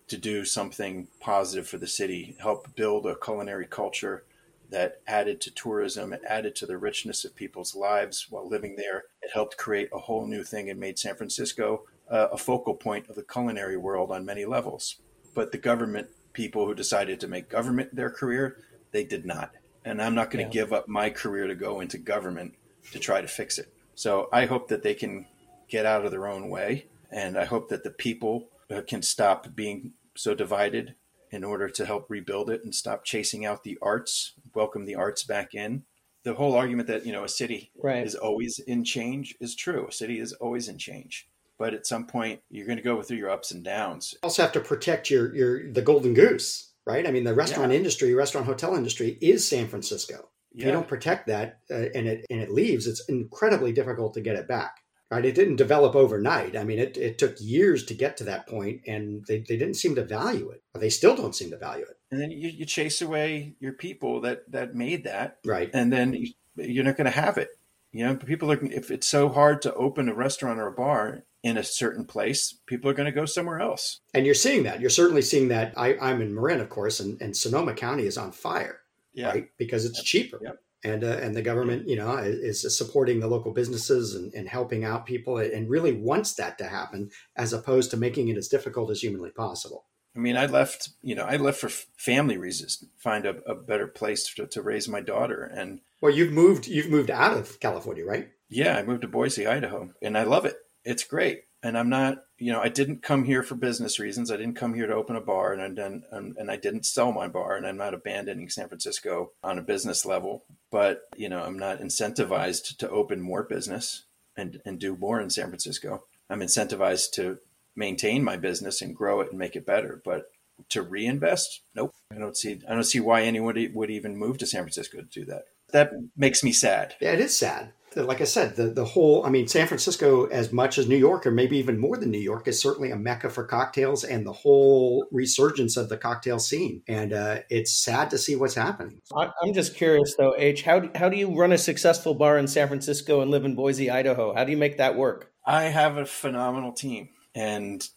to 0.07 0.17
do 0.17 0.45
something 0.45 1.07
positive 1.19 1.67
for 1.67 1.77
the 1.77 1.87
city, 1.87 2.35
help 2.39 2.75
build 2.75 3.05
a 3.05 3.15
culinary 3.15 3.65
culture 3.67 4.23
that 4.69 5.01
added 5.07 5.39
to 5.41 5.51
tourism, 5.51 6.13
it 6.13 6.21
added 6.27 6.55
to 6.55 6.65
the 6.65 6.77
richness 6.77 7.23
of 7.23 7.35
people's 7.35 7.75
lives 7.75 8.27
while 8.29 8.47
living 8.47 8.75
there. 8.75 9.05
It 9.21 9.31
helped 9.33 9.57
create 9.57 9.89
a 9.93 9.99
whole 9.99 10.25
new 10.25 10.43
thing 10.43 10.69
and 10.69 10.79
made 10.79 10.97
San 10.97 11.15
Francisco 11.15 11.83
uh, 12.09 12.29
a 12.31 12.37
focal 12.37 12.73
point 12.73 13.07
of 13.09 13.15
the 13.15 13.23
culinary 13.23 13.77
world 13.77 14.11
on 14.11 14.25
many 14.25 14.45
levels. 14.45 14.97
But 15.33 15.51
the 15.51 15.57
government 15.57 16.07
people 16.33 16.65
who 16.65 16.73
decided 16.73 17.19
to 17.19 17.27
make 17.27 17.49
government 17.49 17.95
their 17.95 18.09
career, 18.09 18.57
they 18.91 19.03
did 19.03 19.25
not. 19.25 19.51
And 19.85 20.01
I'm 20.01 20.15
not 20.15 20.31
going 20.31 20.43
to 20.45 20.49
Yeah. 20.57 20.63
give 20.63 20.73
up 20.73 20.87
my 20.87 21.09
career 21.09 21.47
to 21.47 21.55
go 21.55 21.79
into 21.79 21.97
government 21.97 22.55
to 22.91 22.99
try 22.99 23.21
to 23.21 23.27
fix 23.27 23.57
it. 23.57 23.71
So 23.95 24.27
I 24.33 24.45
hope 24.45 24.67
that 24.69 24.83
they 24.83 24.95
can 24.95 25.27
get 25.67 25.85
out 25.85 26.05
of 26.05 26.11
their 26.11 26.27
own 26.27 26.49
way. 26.49 26.87
And 27.13 27.37
I 27.37 27.45
hope 27.45 27.69
that 27.69 27.83
the 27.83 27.91
people 27.91 28.49
uh, 28.73 28.81
can 28.87 29.01
stop 29.03 29.55
being 29.55 29.91
so 30.15 30.33
divided 30.33 30.95
in 31.31 31.43
order 31.43 31.69
to 31.69 31.85
help 31.85 32.07
rebuild 32.09 32.49
it 32.49 32.63
and 32.63 32.73
stop 32.73 33.05
chasing 33.05 33.45
out 33.45 33.63
the 33.63 33.77
arts, 33.81 34.33
welcome 34.55 34.85
the 34.85 34.95
arts 34.95 35.23
back 35.23 35.53
in. 35.53 35.83
The 36.23 36.33
whole 36.33 36.55
argument 36.55 36.87
that, 36.87 37.05
you 37.05 37.11
know, 37.11 37.23
a 37.23 37.29
city 37.29 37.71
Right. 37.81 38.05
is 38.05 38.15
always 38.15 38.59
in 38.59 38.83
change 38.83 39.35
is 39.39 39.55
true. 39.55 39.87
A 39.87 39.91
city 39.91 40.19
is 40.19 40.33
always 40.33 40.67
in 40.69 40.77
change. 40.77 41.27
But 41.59 41.73
at 41.75 41.85
some 41.85 42.07
point, 42.07 42.41
you're 42.49 42.65
going 42.65 42.77
to 42.77 42.83
go 42.83 43.01
through 43.01 43.17
your 43.17 43.29
ups 43.29 43.51
and 43.51 43.63
downs. 43.63 44.15
also 44.23 44.41
have 44.41 44.51
to 44.53 44.59
protect 44.59 45.09
your 45.11 45.35
your 45.35 45.71
the 45.71 45.81
golden 45.83 46.13
goose, 46.15 46.73
right? 46.85 47.05
I 47.07 47.11
mean, 47.11 47.23
the 47.25 47.33
restaurant 47.35 47.71
Yeah. 47.71 47.77
industry, 47.77 48.13
restaurant 48.15 48.47
hotel 48.47 48.75
industry 48.75 49.17
is 49.21 49.47
San 49.47 49.67
Francisco. 49.67 50.29
If 50.55 50.61
Yeah. 50.61 50.65
you 50.67 50.71
don't 50.71 50.87
protect 50.87 51.27
that 51.27 51.59
uh, 51.69 51.89
and 51.95 52.07
it 52.07 52.25
and 52.29 52.41
it 52.41 52.51
leaves, 52.51 52.87
it's 52.87 53.03
incredibly 53.07 53.71
difficult 53.71 54.13
to 54.15 54.21
get 54.21 54.35
it 54.35 54.47
back. 54.47 54.77
Right? 55.13 55.25
It 55.25 55.35
didn't 55.35 55.57
develop 55.57 55.95
overnight. 55.95 56.57
I 56.57 56.63
mean, 56.63 56.79
it, 56.79 56.97
it 56.97 57.17
took 57.17 57.35
years 57.39 57.85
to 57.85 57.93
get 57.93 58.17
to 58.17 58.23
that 58.25 58.47
point, 58.47 58.81
and 58.87 59.23
they, 59.27 59.39
they 59.39 59.57
didn't 59.57 59.75
seem 59.75 59.93
to 59.95 60.03
value 60.03 60.49
it. 60.49 60.63
Or 60.73 60.81
they 60.81 60.89
still 60.89 61.15
don't 61.15 61.35
seem 61.35 61.51
to 61.51 61.57
value 61.57 61.85
it. 61.85 61.97
And 62.11 62.19
then 62.19 62.31
you, 62.31 62.49
you 62.49 62.65
chase 62.65 63.01
away 63.01 63.55
your 63.59 63.73
people 63.73 64.21
that, 64.21 64.51
that 64.51 64.75
made 64.75 65.03
that, 65.03 65.37
Right. 65.45 65.69
and 65.73 65.91
then 65.93 66.13
you, 66.13 66.33
you're 66.55 66.83
not 66.83 66.97
going 66.97 67.05
to 67.05 67.11
have 67.11 67.37
it. 67.37 67.49
You 67.91 68.05
know, 68.07 68.15
people 68.15 68.51
are, 68.51 68.59
if 68.65 68.89
it's 68.89 69.07
so 69.07 69.29
hard 69.29 69.61
to 69.63 69.73
open 69.75 70.09
a 70.09 70.15
restaurant 70.15 70.59
or 70.59 70.65
a 70.67 70.71
bar 70.71 71.25
in 71.43 71.57
a 71.57 71.63
certain 71.63 72.05
place, 72.05 72.57
people 72.65 72.89
are 72.89 72.95
going 72.95 73.05
to 73.05 73.11
go 73.11 73.25
somewhere 73.25 73.59
else. 73.59 73.99
And 74.15 74.25
you're 74.25 74.33
seeing 74.33 74.63
that. 74.63 74.81
You're 74.81 74.89
certainly 74.89 75.21
seeing 75.21 75.49
that. 75.49 75.73
I, 75.77 75.95
I'm 76.01 76.21
in 76.21 76.33
Marin, 76.33 76.59
of 76.59 76.69
course, 76.69 76.99
and, 76.99 77.21
and 77.21 77.37
Sonoma 77.37 77.75
County 77.75 78.07
is 78.07 78.17
on 78.17 78.31
fire. 78.31 78.79
Yeah. 79.13 79.27
right? 79.29 79.47
Because 79.59 79.85
it's 79.85 80.01
cheaper. 80.01 80.39
Yep. 80.43 80.57
And, 80.83 81.03
uh, 81.03 81.17
and 81.21 81.35
the 81.35 81.41
government, 81.41 81.87
you 81.87 81.95
know, 81.95 82.17
is, 82.17 82.65
is 82.65 82.77
supporting 82.77 83.19
the 83.19 83.27
local 83.27 83.53
businesses 83.53 84.15
and, 84.15 84.33
and 84.33 84.49
helping 84.49 84.83
out 84.83 85.05
people 85.05 85.37
and 85.37 85.69
really 85.69 85.93
wants 85.93 86.33
that 86.35 86.57
to 86.57 86.65
happen 86.65 87.09
as 87.37 87.53
opposed 87.53 87.91
to 87.91 87.97
making 87.97 88.27
it 88.27 88.37
as 88.37 88.49
difficult 88.49 88.91
as 88.91 88.99
humanly 89.01 89.31
possible. 89.31 89.85
I 90.15 90.19
mean, 90.19 90.37
I 90.37 90.45
left, 90.45 90.89
you 91.01 91.15
know, 91.15 91.23
I 91.23 91.37
left 91.37 91.59
for 91.59 91.69
family 91.69 92.37
reasons, 92.37 92.83
find 92.97 93.25
a, 93.25 93.37
a 93.49 93.55
better 93.55 93.87
place 93.87 94.31
to, 94.35 94.45
to 94.45 94.61
raise 94.61 94.87
my 94.87 95.01
daughter. 95.01 95.43
And 95.43 95.79
Well, 96.01 96.13
you've 96.13 96.33
moved, 96.33 96.67
you've 96.67 96.89
moved 96.89 97.09
out 97.09 97.37
of 97.37 97.59
California, 97.59 98.05
right? 98.05 98.29
yeah, 98.49 98.77
I 98.77 98.83
moved 98.83 99.01
to 99.01 99.07
Boise, 99.07 99.47
Idaho, 99.47 99.89
and 100.01 100.15
I 100.15 100.23
love 100.23 100.45
it. 100.45 100.55
It's 100.83 101.03
great. 101.03 101.45
And 101.63 101.77
I'm 101.77 101.87
not, 101.87 102.25
you 102.37 102.51
know, 102.51 102.59
I 102.59 102.67
didn't 102.67 103.01
come 103.01 103.23
here 103.23 103.41
for 103.41 103.55
business 103.55 103.97
reasons. 103.97 104.29
I 104.29 104.35
didn't 104.35 104.57
come 104.57 104.73
here 104.73 104.85
to 104.85 104.93
open 104.93 105.15
a 105.15 105.21
bar, 105.21 105.53
and 105.53 105.61
I 105.61 105.69
didn't, 105.69 106.03
and, 106.11 106.35
and 106.37 106.51
I 106.51 106.57
didn't 106.57 106.85
sell 106.85 107.13
my 107.13 107.29
bar. 107.29 107.55
And 107.55 107.65
I'm 107.65 107.77
not 107.77 107.93
abandoning 107.93 108.49
San 108.49 108.67
Francisco 108.67 109.31
on 109.41 109.57
a 109.57 109.63
business 109.63 110.05
level, 110.05 110.43
but 110.69 111.03
you 111.15 111.29
know, 111.29 111.41
I'm 111.41 111.57
not 111.57 111.79
incentivized 111.79 112.77
to 112.77 112.89
open 112.89 113.21
more 113.21 113.43
business 113.43 114.03
and 114.35 114.61
and 114.65 114.77
do 114.77 114.97
more 114.97 115.21
in 115.21 115.29
San 115.29 115.47
Francisco. 115.47 116.03
I'm 116.29 116.41
incentivized 116.41 117.11
to 117.13 117.39
maintain 117.75 118.23
my 118.23 118.37
business 118.37 118.81
and 118.81 118.95
grow 118.95 119.21
it 119.21 119.29
and 119.29 119.39
make 119.39 119.55
it 119.55 119.65
better. 119.65 120.01
But 120.03 120.25
to 120.69 120.81
reinvest, 120.81 121.61
nope. 121.73 121.93
I 122.11 122.15
don't 122.15 122.37
see. 122.37 122.61
I 122.69 122.73
don't 122.73 122.83
see 122.83 122.99
why 122.99 123.23
anyone 123.23 123.55
would 123.73 123.89
even 123.89 124.17
move 124.17 124.37
to 124.39 124.45
San 124.45 124.63
Francisco 124.63 124.97
to 124.97 125.03
do 125.03 125.25
that. 125.25 125.45
That 125.73 125.91
makes 126.15 126.43
me 126.43 126.51
sad. 126.53 126.95
Yeah, 127.01 127.11
it 127.11 127.19
is 127.19 127.35
sad. 127.37 127.73
Like 127.95 128.21
I 128.21 128.23
said, 128.23 128.55
the, 128.55 128.69
the 128.69 128.85
whole, 128.85 129.23
I 129.23 129.29
mean, 129.29 129.47
San 129.47 129.67
Francisco, 129.67 130.25
as 130.25 130.51
much 130.51 130.79
as 130.79 130.87
New 130.87 130.97
York, 130.97 131.27
or 131.27 131.31
maybe 131.31 131.57
even 131.57 131.77
more 131.77 131.95
than 131.95 132.09
New 132.09 132.17
York, 132.17 132.47
is 132.47 132.59
certainly 132.59 132.89
a 132.89 132.95
mecca 132.95 133.29
for 133.29 133.43
cocktails 133.43 134.03
and 134.03 134.25
the 134.25 134.33
whole 134.33 135.05
resurgence 135.11 135.77
of 135.77 135.89
the 135.89 135.97
cocktail 135.97 136.39
scene. 136.39 136.81
And 136.87 137.13
uh, 137.13 137.41
it's 137.51 137.71
sad 137.71 138.09
to 138.09 138.17
see 138.17 138.35
what's 138.35 138.55
happening. 138.55 138.99
I- 139.15 139.29
I'm 139.43 139.53
just 139.53 139.75
curious 139.75 140.15
though, 140.17 140.33
H. 140.35 140.63
How 140.63 140.79
do, 140.79 140.89
how 140.95 141.07
do 141.09 141.17
you 141.17 141.37
run 141.39 141.51
a 141.51 141.57
successful 141.57 142.15
bar 142.15 142.39
in 142.39 142.47
San 142.47 142.67
Francisco 142.67 143.21
and 143.21 143.29
live 143.29 143.45
in 143.45 143.53
Boise, 143.53 143.91
Idaho? 143.91 144.33
How 144.33 144.43
do 144.43 144.49
you 144.51 144.57
make 144.57 144.77
that 144.77 144.95
work? 144.95 145.31
I 145.45 145.63
have 145.65 145.97
a 145.97 146.05
phenomenal 146.05 146.71
team, 146.71 147.09
and 147.35 147.87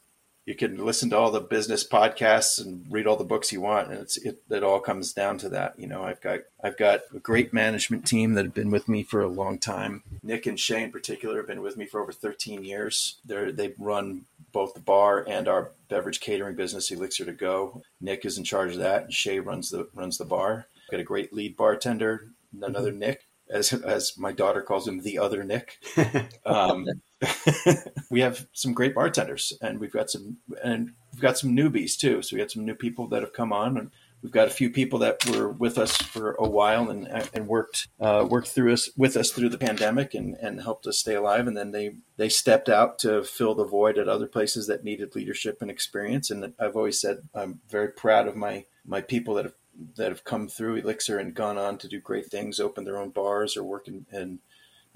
you 0.47 0.55
can 0.55 0.83
listen 0.83 1.11
to 1.11 1.19
all 1.19 1.33
the 1.33 1.41
business 1.41 1.87
podcasts 1.87 2.65
and 2.65 2.87
read 2.89 3.09
all 3.09 3.17
the 3.17 3.25
books 3.25 3.53
you 3.53 3.61
want, 3.61 3.91
and 3.91 3.99
it's 3.99 4.17
it, 4.17 4.43
it 4.49 4.63
all 4.63 4.79
comes 4.79 5.13
down 5.13 5.39
to 5.39 5.49
that. 5.49 5.75
You 5.77 5.89
know, 5.89 6.05
I've 6.05 6.21
got 6.21 6.41
I've 6.63 6.79
got 6.79 7.01
a 7.13 7.19
great 7.19 7.53
management 7.53 8.07
team 8.07 8.35
that 8.35 8.45
have 8.45 8.55
been 8.55 8.71
with 8.71 8.89
me 8.89 9.03
for 9.03 9.21
a 9.21 9.29
long 9.29 9.59
time. 9.59 10.05
Nick 10.23 10.47
and 10.47 10.59
Shay 10.59 10.85
in 10.85 10.93
particular 10.93 11.39
have 11.39 11.49
been 11.49 11.63
with 11.63 11.77
me 11.77 11.85
for 11.85 12.01
over 12.01 12.13
13 12.13 12.63
years. 12.63 13.17
They're 13.25 13.51
they've 13.51 13.75
run 13.77 14.27
both 14.53 14.75
the 14.75 14.81
bar 14.81 15.25
and 15.29 15.49
our 15.49 15.73
beverage 15.89 16.21
catering 16.21 16.55
business, 16.55 16.93
Elixir 16.93 17.25
to 17.25 17.33
Go. 17.33 17.83
Nick 18.01 18.25
is 18.25 18.39
in 18.39 18.45
charge 18.45 18.73
of 18.73 18.79
that, 18.79 19.03
and 19.03 19.13
Shay 19.13 19.41
runs 19.41 19.71
the 19.71 19.89
runs 19.95 20.17
the 20.17 20.25
bar. 20.25 20.69
Got 20.93 21.01
a 21.01 21.05
great 21.05 21.33
lead 21.33 21.57
bartender, 21.57 22.29
another 22.63 22.93
Nick, 22.93 23.27
as 23.51 23.73
as 23.73 24.17
my 24.17 24.31
daughter 24.31 24.63
calls 24.63 24.87
him, 24.87 25.03
the 25.03 25.19
other 25.19 25.43
Nick. 25.43 25.79
Um, 26.47 26.87
we 28.11 28.21
have 28.21 28.47
some 28.53 28.75
great 28.75 28.95
bartenders, 28.95 29.53
and 29.61 29.81
we've 29.81 29.93
got 29.93 30.11
some 30.11 30.39
and 30.63 30.93
we've 31.13 31.23
got 31.23 31.39
some 31.39 31.57
newbies 31.57 31.97
too. 31.97 32.23
So 32.23 32.37
we 32.37 32.41
got 32.41 32.51
some 32.51 32.65
new 32.65 32.75
people 32.75 33.09
that 33.09 33.23
have 33.23 33.33
come 33.33 33.53
on, 33.53 33.79
and 33.79 33.91
we've 34.23 34.33
got 34.33 34.49
a 34.49 34.51
few 34.51 34.71
people 34.71 34.99
that 34.99 35.25
were 35.27 35.49
with 35.49 35.79
us 35.79 35.97
for 35.97 36.33
a 36.33 36.49
while 36.49 36.91
and 36.91 37.09
and 37.33 37.49
worked 37.49 37.89
uh, 38.01 38.27
worked 38.29 38.49
through 38.49 38.73
us 38.73 38.91
with 38.97 39.17
us 39.17 39.31
through 39.31 39.49
the 39.49 39.59
pandemic 39.59 40.13
and 40.15 40.35
and 40.37 40.61
helped 40.61 40.87
us 40.87 40.99
stay 40.99 41.15
alive. 41.15 41.47
And 41.47 41.57
then 41.57 41.73
they 41.73 41.97
they 42.19 42.29
stepped 42.29 42.69
out 42.69 42.99
to 43.01 43.25
fill 43.25 43.55
the 43.55 43.65
void 43.65 43.97
at 43.97 44.09
other 44.09 44.27
places 44.27 44.67
that 44.67 44.85
needed 44.85 45.17
leadership 45.17 45.63
and 45.63 45.71
experience. 45.71 46.31
And 46.31 46.53
I've 46.59 46.77
always 46.77 47.01
said 47.01 47.29
I'm 47.35 47.61
very 47.69 47.89
proud 47.89 48.29
of 48.29 48.37
my 48.37 48.67
my 48.85 49.01
people 49.01 49.35
that 49.35 49.47
have 49.47 49.55
that 49.97 50.09
have 50.09 50.25
come 50.25 50.49
through 50.49 50.77
Elixir 50.77 51.19
and 51.19 51.35
gone 51.35 51.59
on 51.59 51.79
to 51.79 51.89
do 51.89 52.01
great 52.01 52.27
things, 52.27 52.61
open 52.61 52.85
their 52.85 52.99
own 52.99 53.11
bars 53.11 53.57
or 53.57 53.63
work 53.63 53.89
in, 53.89 54.07
in 54.13 54.39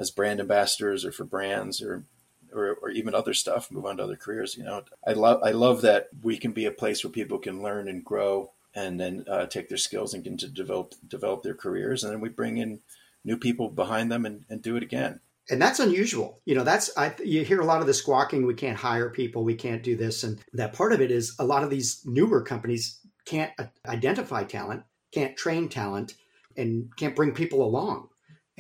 as 0.00 0.11
brand 0.11 0.40
ambassadors 0.40 1.04
or 1.04 1.12
for 1.12 1.25
brands 1.25 1.80
or, 1.80 2.04
or 2.52 2.78
or 2.83 2.90
even 2.90 3.14
other 3.14 3.35
stuff, 3.35 3.71
move 3.71 3.87
on 3.87 3.99
to 3.99 4.02
other 4.02 4.16
careers. 4.16 4.57
You 4.57 4.64
know, 4.64 4.83
I 5.07 5.12
love 5.12 5.42
I 5.45 5.52
love 5.52 5.83
that 5.83 6.09
we 6.23 6.38
can 6.38 6.52
be 6.52 6.64
a 6.64 6.73
place 6.73 7.04
where 7.04 7.12
people 7.12 7.38
can 7.38 7.62
learn 7.62 7.88
and 7.88 8.04
grow, 8.04 8.50
and 8.75 8.99
then 8.99 9.25
uh, 9.30 9.47
take 9.47 9.69
their 9.69 9.78
skills 9.78 10.14
and 10.14 10.25
get 10.25 10.38
to 10.40 10.49
develop 10.49 10.95
develop 11.07 11.42
their 11.42 11.54
careers, 11.54 12.02
and 12.02 12.12
then 12.12 12.21
we 12.21 12.30
bring 12.30 12.57
in 12.57 12.80
new 13.25 13.37
people 13.37 13.69
behind 13.69 14.11
them 14.11 14.25
and, 14.25 14.45
and 14.49 14.62
do 14.62 14.76
it 14.76 14.83
again. 14.83 15.21
and 15.50 15.61
that's 15.61 15.80
unusual 15.80 16.40
you 16.47 16.54
know 16.54 16.64
that's 16.64 16.90
I, 16.97 17.14
you 17.23 17.45
hear 17.45 17.61
a 17.61 17.66
lot 17.66 17.83
of 17.83 17.87
the 17.87 17.92
squawking 17.92 18.47
we 18.47 18.54
can't 18.54 18.78
hire 18.78 19.11
people 19.11 19.45
we 19.45 19.54
can't 19.54 19.83
do 19.83 19.95
this 19.95 20.25
and 20.25 20.38
that 20.54 20.73
part 20.73 20.95
of 20.95 21.00
it 21.02 21.11
is 21.11 21.37
a 21.38 21.45
lot 21.45 21.64
of 21.64 21.71
these 21.71 22.00
newer 22.07 22.40
companies 22.40 22.99
can't 23.26 23.52
uh, 23.59 23.64
identify 23.87 24.45
talent 24.45 24.85
can't 25.12 25.37
train 25.37 25.69
talent 25.69 26.14
and 26.57 26.95
can't 26.97 27.16
bring 27.16 27.33
people 27.33 27.62
along. 27.62 28.09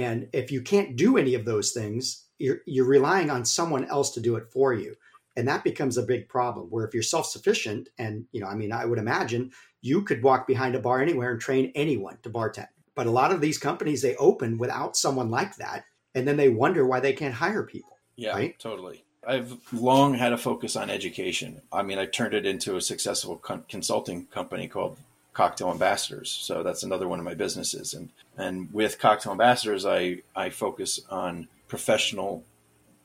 And 0.00 0.28
if 0.32 0.50
you 0.50 0.62
can't 0.62 0.96
do 0.96 1.18
any 1.18 1.34
of 1.34 1.44
those 1.44 1.72
things, 1.72 2.24
you're, 2.38 2.60
you're 2.64 2.86
relying 2.86 3.28
on 3.28 3.44
someone 3.44 3.84
else 3.84 4.10
to 4.12 4.20
do 4.20 4.36
it 4.36 4.50
for 4.50 4.72
you. 4.72 4.96
And 5.36 5.46
that 5.46 5.62
becomes 5.62 5.98
a 5.98 6.02
big 6.02 6.26
problem 6.26 6.68
where 6.70 6.86
if 6.86 6.94
you're 6.94 7.02
self 7.02 7.26
sufficient, 7.26 7.90
and, 7.98 8.24
you 8.32 8.40
know, 8.40 8.46
I 8.46 8.54
mean, 8.54 8.72
I 8.72 8.86
would 8.86 8.98
imagine 8.98 9.52
you 9.82 10.02
could 10.02 10.22
walk 10.22 10.46
behind 10.46 10.74
a 10.74 10.80
bar 10.80 11.02
anywhere 11.02 11.30
and 11.30 11.40
train 11.40 11.70
anyone 11.74 12.16
to 12.22 12.30
bartend. 12.30 12.68
But 12.94 13.06
a 13.06 13.10
lot 13.10 13.30
of 13.30 13.42
these 13.42 13.58
companies, 13.58 14.00
they 14.00 14.16
open 14.16 14.56
without 14.56 14.96
someone 14.96 15.30
like 15.30 15.56
that. 15.56 15.84
And 16.14 16.26
then 16.26 16.38
they 16.38 16.48
wonder 16.48 16.86
why 16.86 17.00
they 17.00 17.12
can't 17.12 17.34
hire 17.34 17.62
people. 17.62 17.98
Yeah, 18.16 18.32
right? 18.32 18.58
totally. 18.58 19.04
I've 19.26 19.54
long 19.70 20.14
had 20.14 20.32
a 20.32 20.38
focus 20.38 20.76
on 20.76 20.88
education. 20.88 21.60
I 21.70 21.82
mean, 21.82 21.98
I 21.98 22.06
turned 22.06 22.34
it 22.34 22.46
into 22.46 22.76
a 22.76 22.80
successful 22.80 23.36
con- 23.36 23.64
consulting 23.68 24.26
company 24.26 24.66
called 24.66 24.98
Cocktail 25.32 25.70
Ambassadors. 25.70 26.30
So 26.30 26.62
that's 26.62 26.82
another 26.82 27.08
one 27.08 27.18
of 27.18 27.24
my 27.24 27.34
businesses. 27.34 27.94
And 27.94 28.10
and 28.36 28.72
with 28.72 28.98
Cocktail 28.98 29.32
Ambassadors, 29.32 29.86
I 29.86 30.22
I 30.34 30.50
focus 30.50 31.00
on 31.10 31.48
professional 31.68 32.44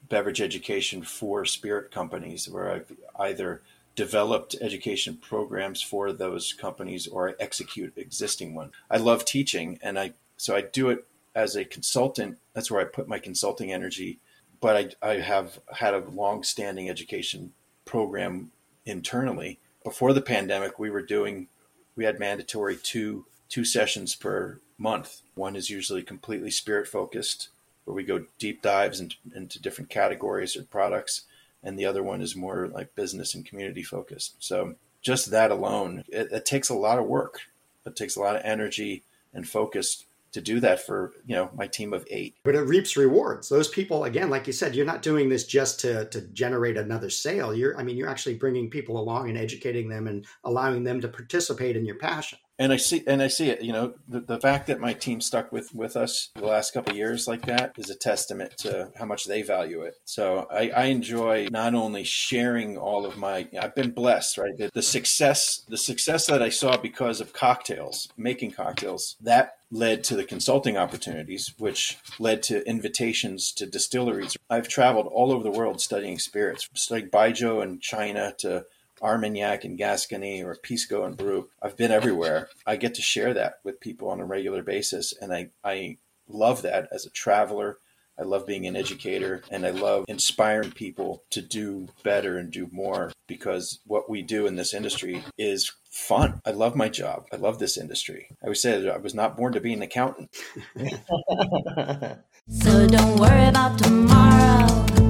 beverage 0.09 0.41
education 0.41 1.01
for 1.01 1.45
spirit 1.45 1.91
companies, 1.91 2.47
where 2.47 2.71
I've 2.71 2.91
either 3.19 3.61
developed 3.95 4.55
education 4.61 5.17
programs 5.17 5.81
for 5.81 6.11
those 6.11 6.53
companies 6.53 7.07
or 7.07 7.29
I 7.29 7.33
execute 7.39 7.97
existing 7.97 8.53
one. 8.53 8.71
I 8.89 8.97
love 8.97 9.25
teaching, 9.25 9.79
and 9.81 9.97
I 9.97 10.13
so 10.37 10.55
I 10.55 10.61
do 10.61 10.89
it 10.89 11.05
as 11.33 11.55
a 11.55 11.65
consultant. 11.65 12.37
That's 12.53 12.71
where 12.71 12.81
I 12.81 12.85
put 12.85 13.07
my 13.07 13.19
consulting 13.19 13.71
energy 13.71 14.19
but 14.65 14.95
I, 15.03 15.11
I 15.11 15.19
have 15.19 15.59
had 15.73 15.93
a 15.93 15.99
long-standing 15.99 16.89
education 16.89 17.53
program 17.85 18.51
internally. 18.85 19.59
Before 19.83 20.11
the 20.11 20.21
pandemic, 20.21 20.79
we 20.79 20.89
were 20.89 21.03
doing 21.03 21.47
we 21.95 22.05
had 22.05 22.19
mandatory 22.19 22.77
two 22.77 23.25
two 23.49 23.65
sessions 23.65 24.15
per 24.15 24.59
month. 24.77 25.21
One 25.35 25.55
is 25.55 25.69
usually 25.69 26.03
completely 26.03 26.51
spirit 26.51 26.87
focused, 26.87 27.49
where 27.85 27.95
we 27.95 28.03
go 28.03 28.25
deep 28.39 28.61
dives 28.61 28.99
into, 28.99 29.15
into 29.35 29.61
different 29.61 29.89
categories 29.89 30.57
or 30.57 30.63
products, 30.63 31.21
and 31.63 31.77
the 31.77 31.85
other 31.85 32.03
one 32.03 32.21
is 32.21 32.35
more 32.35 32.67
like 32.67 32.95
business 32.95 33.35
and 33.35 33.45
community 33.45 33.83
focused. 33.83 34.35
So 34.39 34.75
just 35.01 35.31
that 35.31 35.51
alone, 35.51 36.03
it, 36.07 36.31
it 36.31 36.45
takes 36.45 36.69
a 36.69 36.75
lot 36.75 36.99
of 36.99 37.05
work. 37.05 37.41
It 37.85 37.95
takes 37.95 38.15
a 38.15 38.19
lot 38.19 38.35
of 38.35 38.41
energy 38.43 39.03
and 39.33 39.47
focus 39.47 40.05
to 40.35 40.41
do 40.41 40.59
that 40.59 40.85
for 40.85 41.13
you 41.25 41.33
know 41.35 41.49
my 41.55 41.65
team 41.65 41.93
of 41.93 42.05
eight. 42.11 42.35
But 42.43 42.55
it 42.55 42.61
reaps 42.61 42.97
rewards. 42.97 43.49
Those 43.49 43.69
people 43.69 44.03
again 44.03 44.29
like 44.29 44.47
you 44.47 44.53
said 44.53 44.75
you're 44.75 44.85
not 44.85 45.01
doing 45.01 45.29
this 45.29 45.45
just 45.45 45.79
to 45.79 46.05
to 46.09 46.21
generate 46.27 46.77
another 46.77 47.09
sale. 47.09 47.55
You're 47.55 47.77
i 47.79 47.83
mean 47.83 47.97
you're 47.97 48.09
actually 48.09 48.35
bringing 48.35 48.69
people 48.69 48.99
along 48.99 49.29
and 49.29 49.37
educating 49.37 49.89
them 49.89 50.07
and 50.07 50.25
allowing 50.43 50.83
them 50.83 51.01
to 51.01 51.07
participate 51.07 51.75
in 51.75 51.85
your 51.85 51.97
passion 51.97 52.37
and 52.57 52.71
I 52.71 52.77
see 52.77 53.03
and 53.05 53.21
I 53.21 53.27
see 53.27 53.49
it. 53.49 53.61
You 53.61 53.73
know, 53.73 53.93
the, 54.07 54.21
the 54.21 54.39
fact 54.39 54.67
that 54.67 54.79
my 54.79 54.93
team 54.93 55.21
stuck 55.21 55.51
with 55.51 55.73
with 55.73 55.95
us 55.95 56.29
the 56.35 56.45
last 56.45 56.73
couple 56.73 56.95
years 56.95 57.27
like 57.27 57.45
that 57.45 57.73
is 57.77 57.89
a 57.89 57.95
testament 57.95 58.57
to 58.59 58.91
how 58.97 59.05
much 59.05 59.25
they 59.25 59.41
value 59.41 59.81
it. 59.81 59.95
So 60.05 60.47
I, 60.51 60.69
I 60.69 60.83
enjoy 60.85 61.47
not 61.51 61.75
only 61.75 62.03
sharing 62.03 62.77
all 62.77 63.05
of 63.05 63.17
my. 63.17 63.47
I've 63.59 63.75
been 63.75 63.91
blessed, 63.91 64.37
right? 64.37 64.57
The, 64.57 64.69
the 64.73 64.81
success 64.81 65.63
the 65.67 65.77
success 65.77 66.27
that 66.27 66.41
I 66.41 66.49
saw 66.49 66.77
because 66.77 67.19
of 67.19 67.33
cocktails, 67.33 68.09
making 68.17 68.51
cocktails, 68.51 69.15
that 69.21 69.57
led 69.71 70.03
to 70.05 70.15
the 70.15 70.23
consulting 70.23 70.77
opportunities, 70.77 71.53
which 71.57 71.97
led 72.19 72.41
to 72.43 72.67
invitations 72.67 73.51
to 73.51 73.65
distilleries. 73.65 74.37
I've 74.49 74.67
traveled 74.67 75.07
all 75.07 75.31
over 75.31 75.43
the 75.43 75.51
world 75.51 75.81
studying 75.81 76.19
spirits, 76.19 76.69
studying 76.73 77.09
Baijiu 77.09 77.63
in 77.63 77.79
China 77.79 78.33
to 78.39 78.65
Armagnac 79.05 79.63
and 79.63 79.77
Gascony 79.77 80.43
or 80.43 80.55
Pisco 80.55 81.03
and 81.03 81.17
Peru. 81.17 81.49
I've 81.61 81.77
been 81.77 81.91
everywhere. 81.91 82.49
I 82.65 82.75
get 82.75 82.95
to 82.95 83.01
share 83.01 83.33
that 83.35 83.59
with 83.63 83.79
people 83.79 84.09
on 84.09 84.19
a 84.19 84.25
regular 84.25 84.63
basis, 84.63 85.13
and 85.21 85.33
I, 85.33 85.51
I 85.63 85.97
love 86.27 86.63
that 86.63 86.89
as 86.91 87.05
a 87.05 87.11
traveler. 87.11 87.77
I 88.17 88.23
love 88.23 88.47
being 88.47 88.65
an 88.65 88.77
educator 88.77 89.43
and 89.51 89.65
I 89.65 89.71
love 89.71 90.05
inspiring 90.07 90.71
people 90.71 91.23
to 91.31 91.41
do 91.41 91.89
better 92.01 92.37
and 92.37 92.49
do 92.49 92.69
more 92.71 93.11
because 93.27 93.79
what 93.85 94.09
we 94.09 94.21
do 94.21 94.47
in 94.47 94.55
this 94.55 94.73
industry 94.73 95.21
is 95.37 95.73
fun. 95.91 96.39
I 96.45 96.51
love 96.51 96.77
my 96.77 96.87
job. 96.87 97.25
I 97.33 97.35
love 97.35 97.59
this 97.59 97.77
industry. 97.77 98.29
I 98.41 98.45
always 98.45 98.61
say 98.61 98.89
I 98.89 98.95
was 98.95 99.13
not 99.13 99.35
born 99.35 99.51
to 99.51 99.59
be 99.59 99.73
an 99.73 99.81
accountant. 99.81 100.33
So 102.47 102.85
don't 102.87 103.19
worry 103.19 103.47
about 103.47 103.79
tomorrow. 103.79 105.04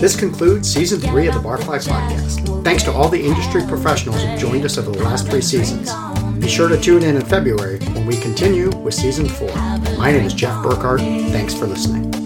This 0.00 0.16
concludes 0.18 0.72
season 0.72 1.00
three 1.00 1.26
of 1.26 1.34
the 1.34 1.40
Barfly 1.40 1.78
Podcast. 1.86 2.64
Thanks 2.64 2.82
to 2.84 2.92
all 2.92 3.08
the 3.08 3.20
industry 3.20 3.62
professionals 3.66 4.22
who 4.22 4.36
joined 4.38 4.64
us 4.64 4.78
over 4.78 4.90
the 4.90 5.02
last 5.02 5.28
three 5.28 5.42
seasons. 5.42 5.92
Be 6.38 6.48
sure 6.48 6.68
to 6.68 6.80
tune 6.80 7.02
in 7.02 7.16
in 7.16 7.22
February 7.24 7.80
when 7.80 8.06
we 8.06 8.16
continue 8.16 8.70
with 8.78 8.94
season 8.94 9.28
four. 9.28 9.54
My 9.98 10.10
name 10.10 10.24
is 10.24 10.32
Jeff 10.32 10.54
Burkhart. 10.64 11.00
Thanks 11.30 11.52
for 11.52 11.66
listening. 11.66 12.17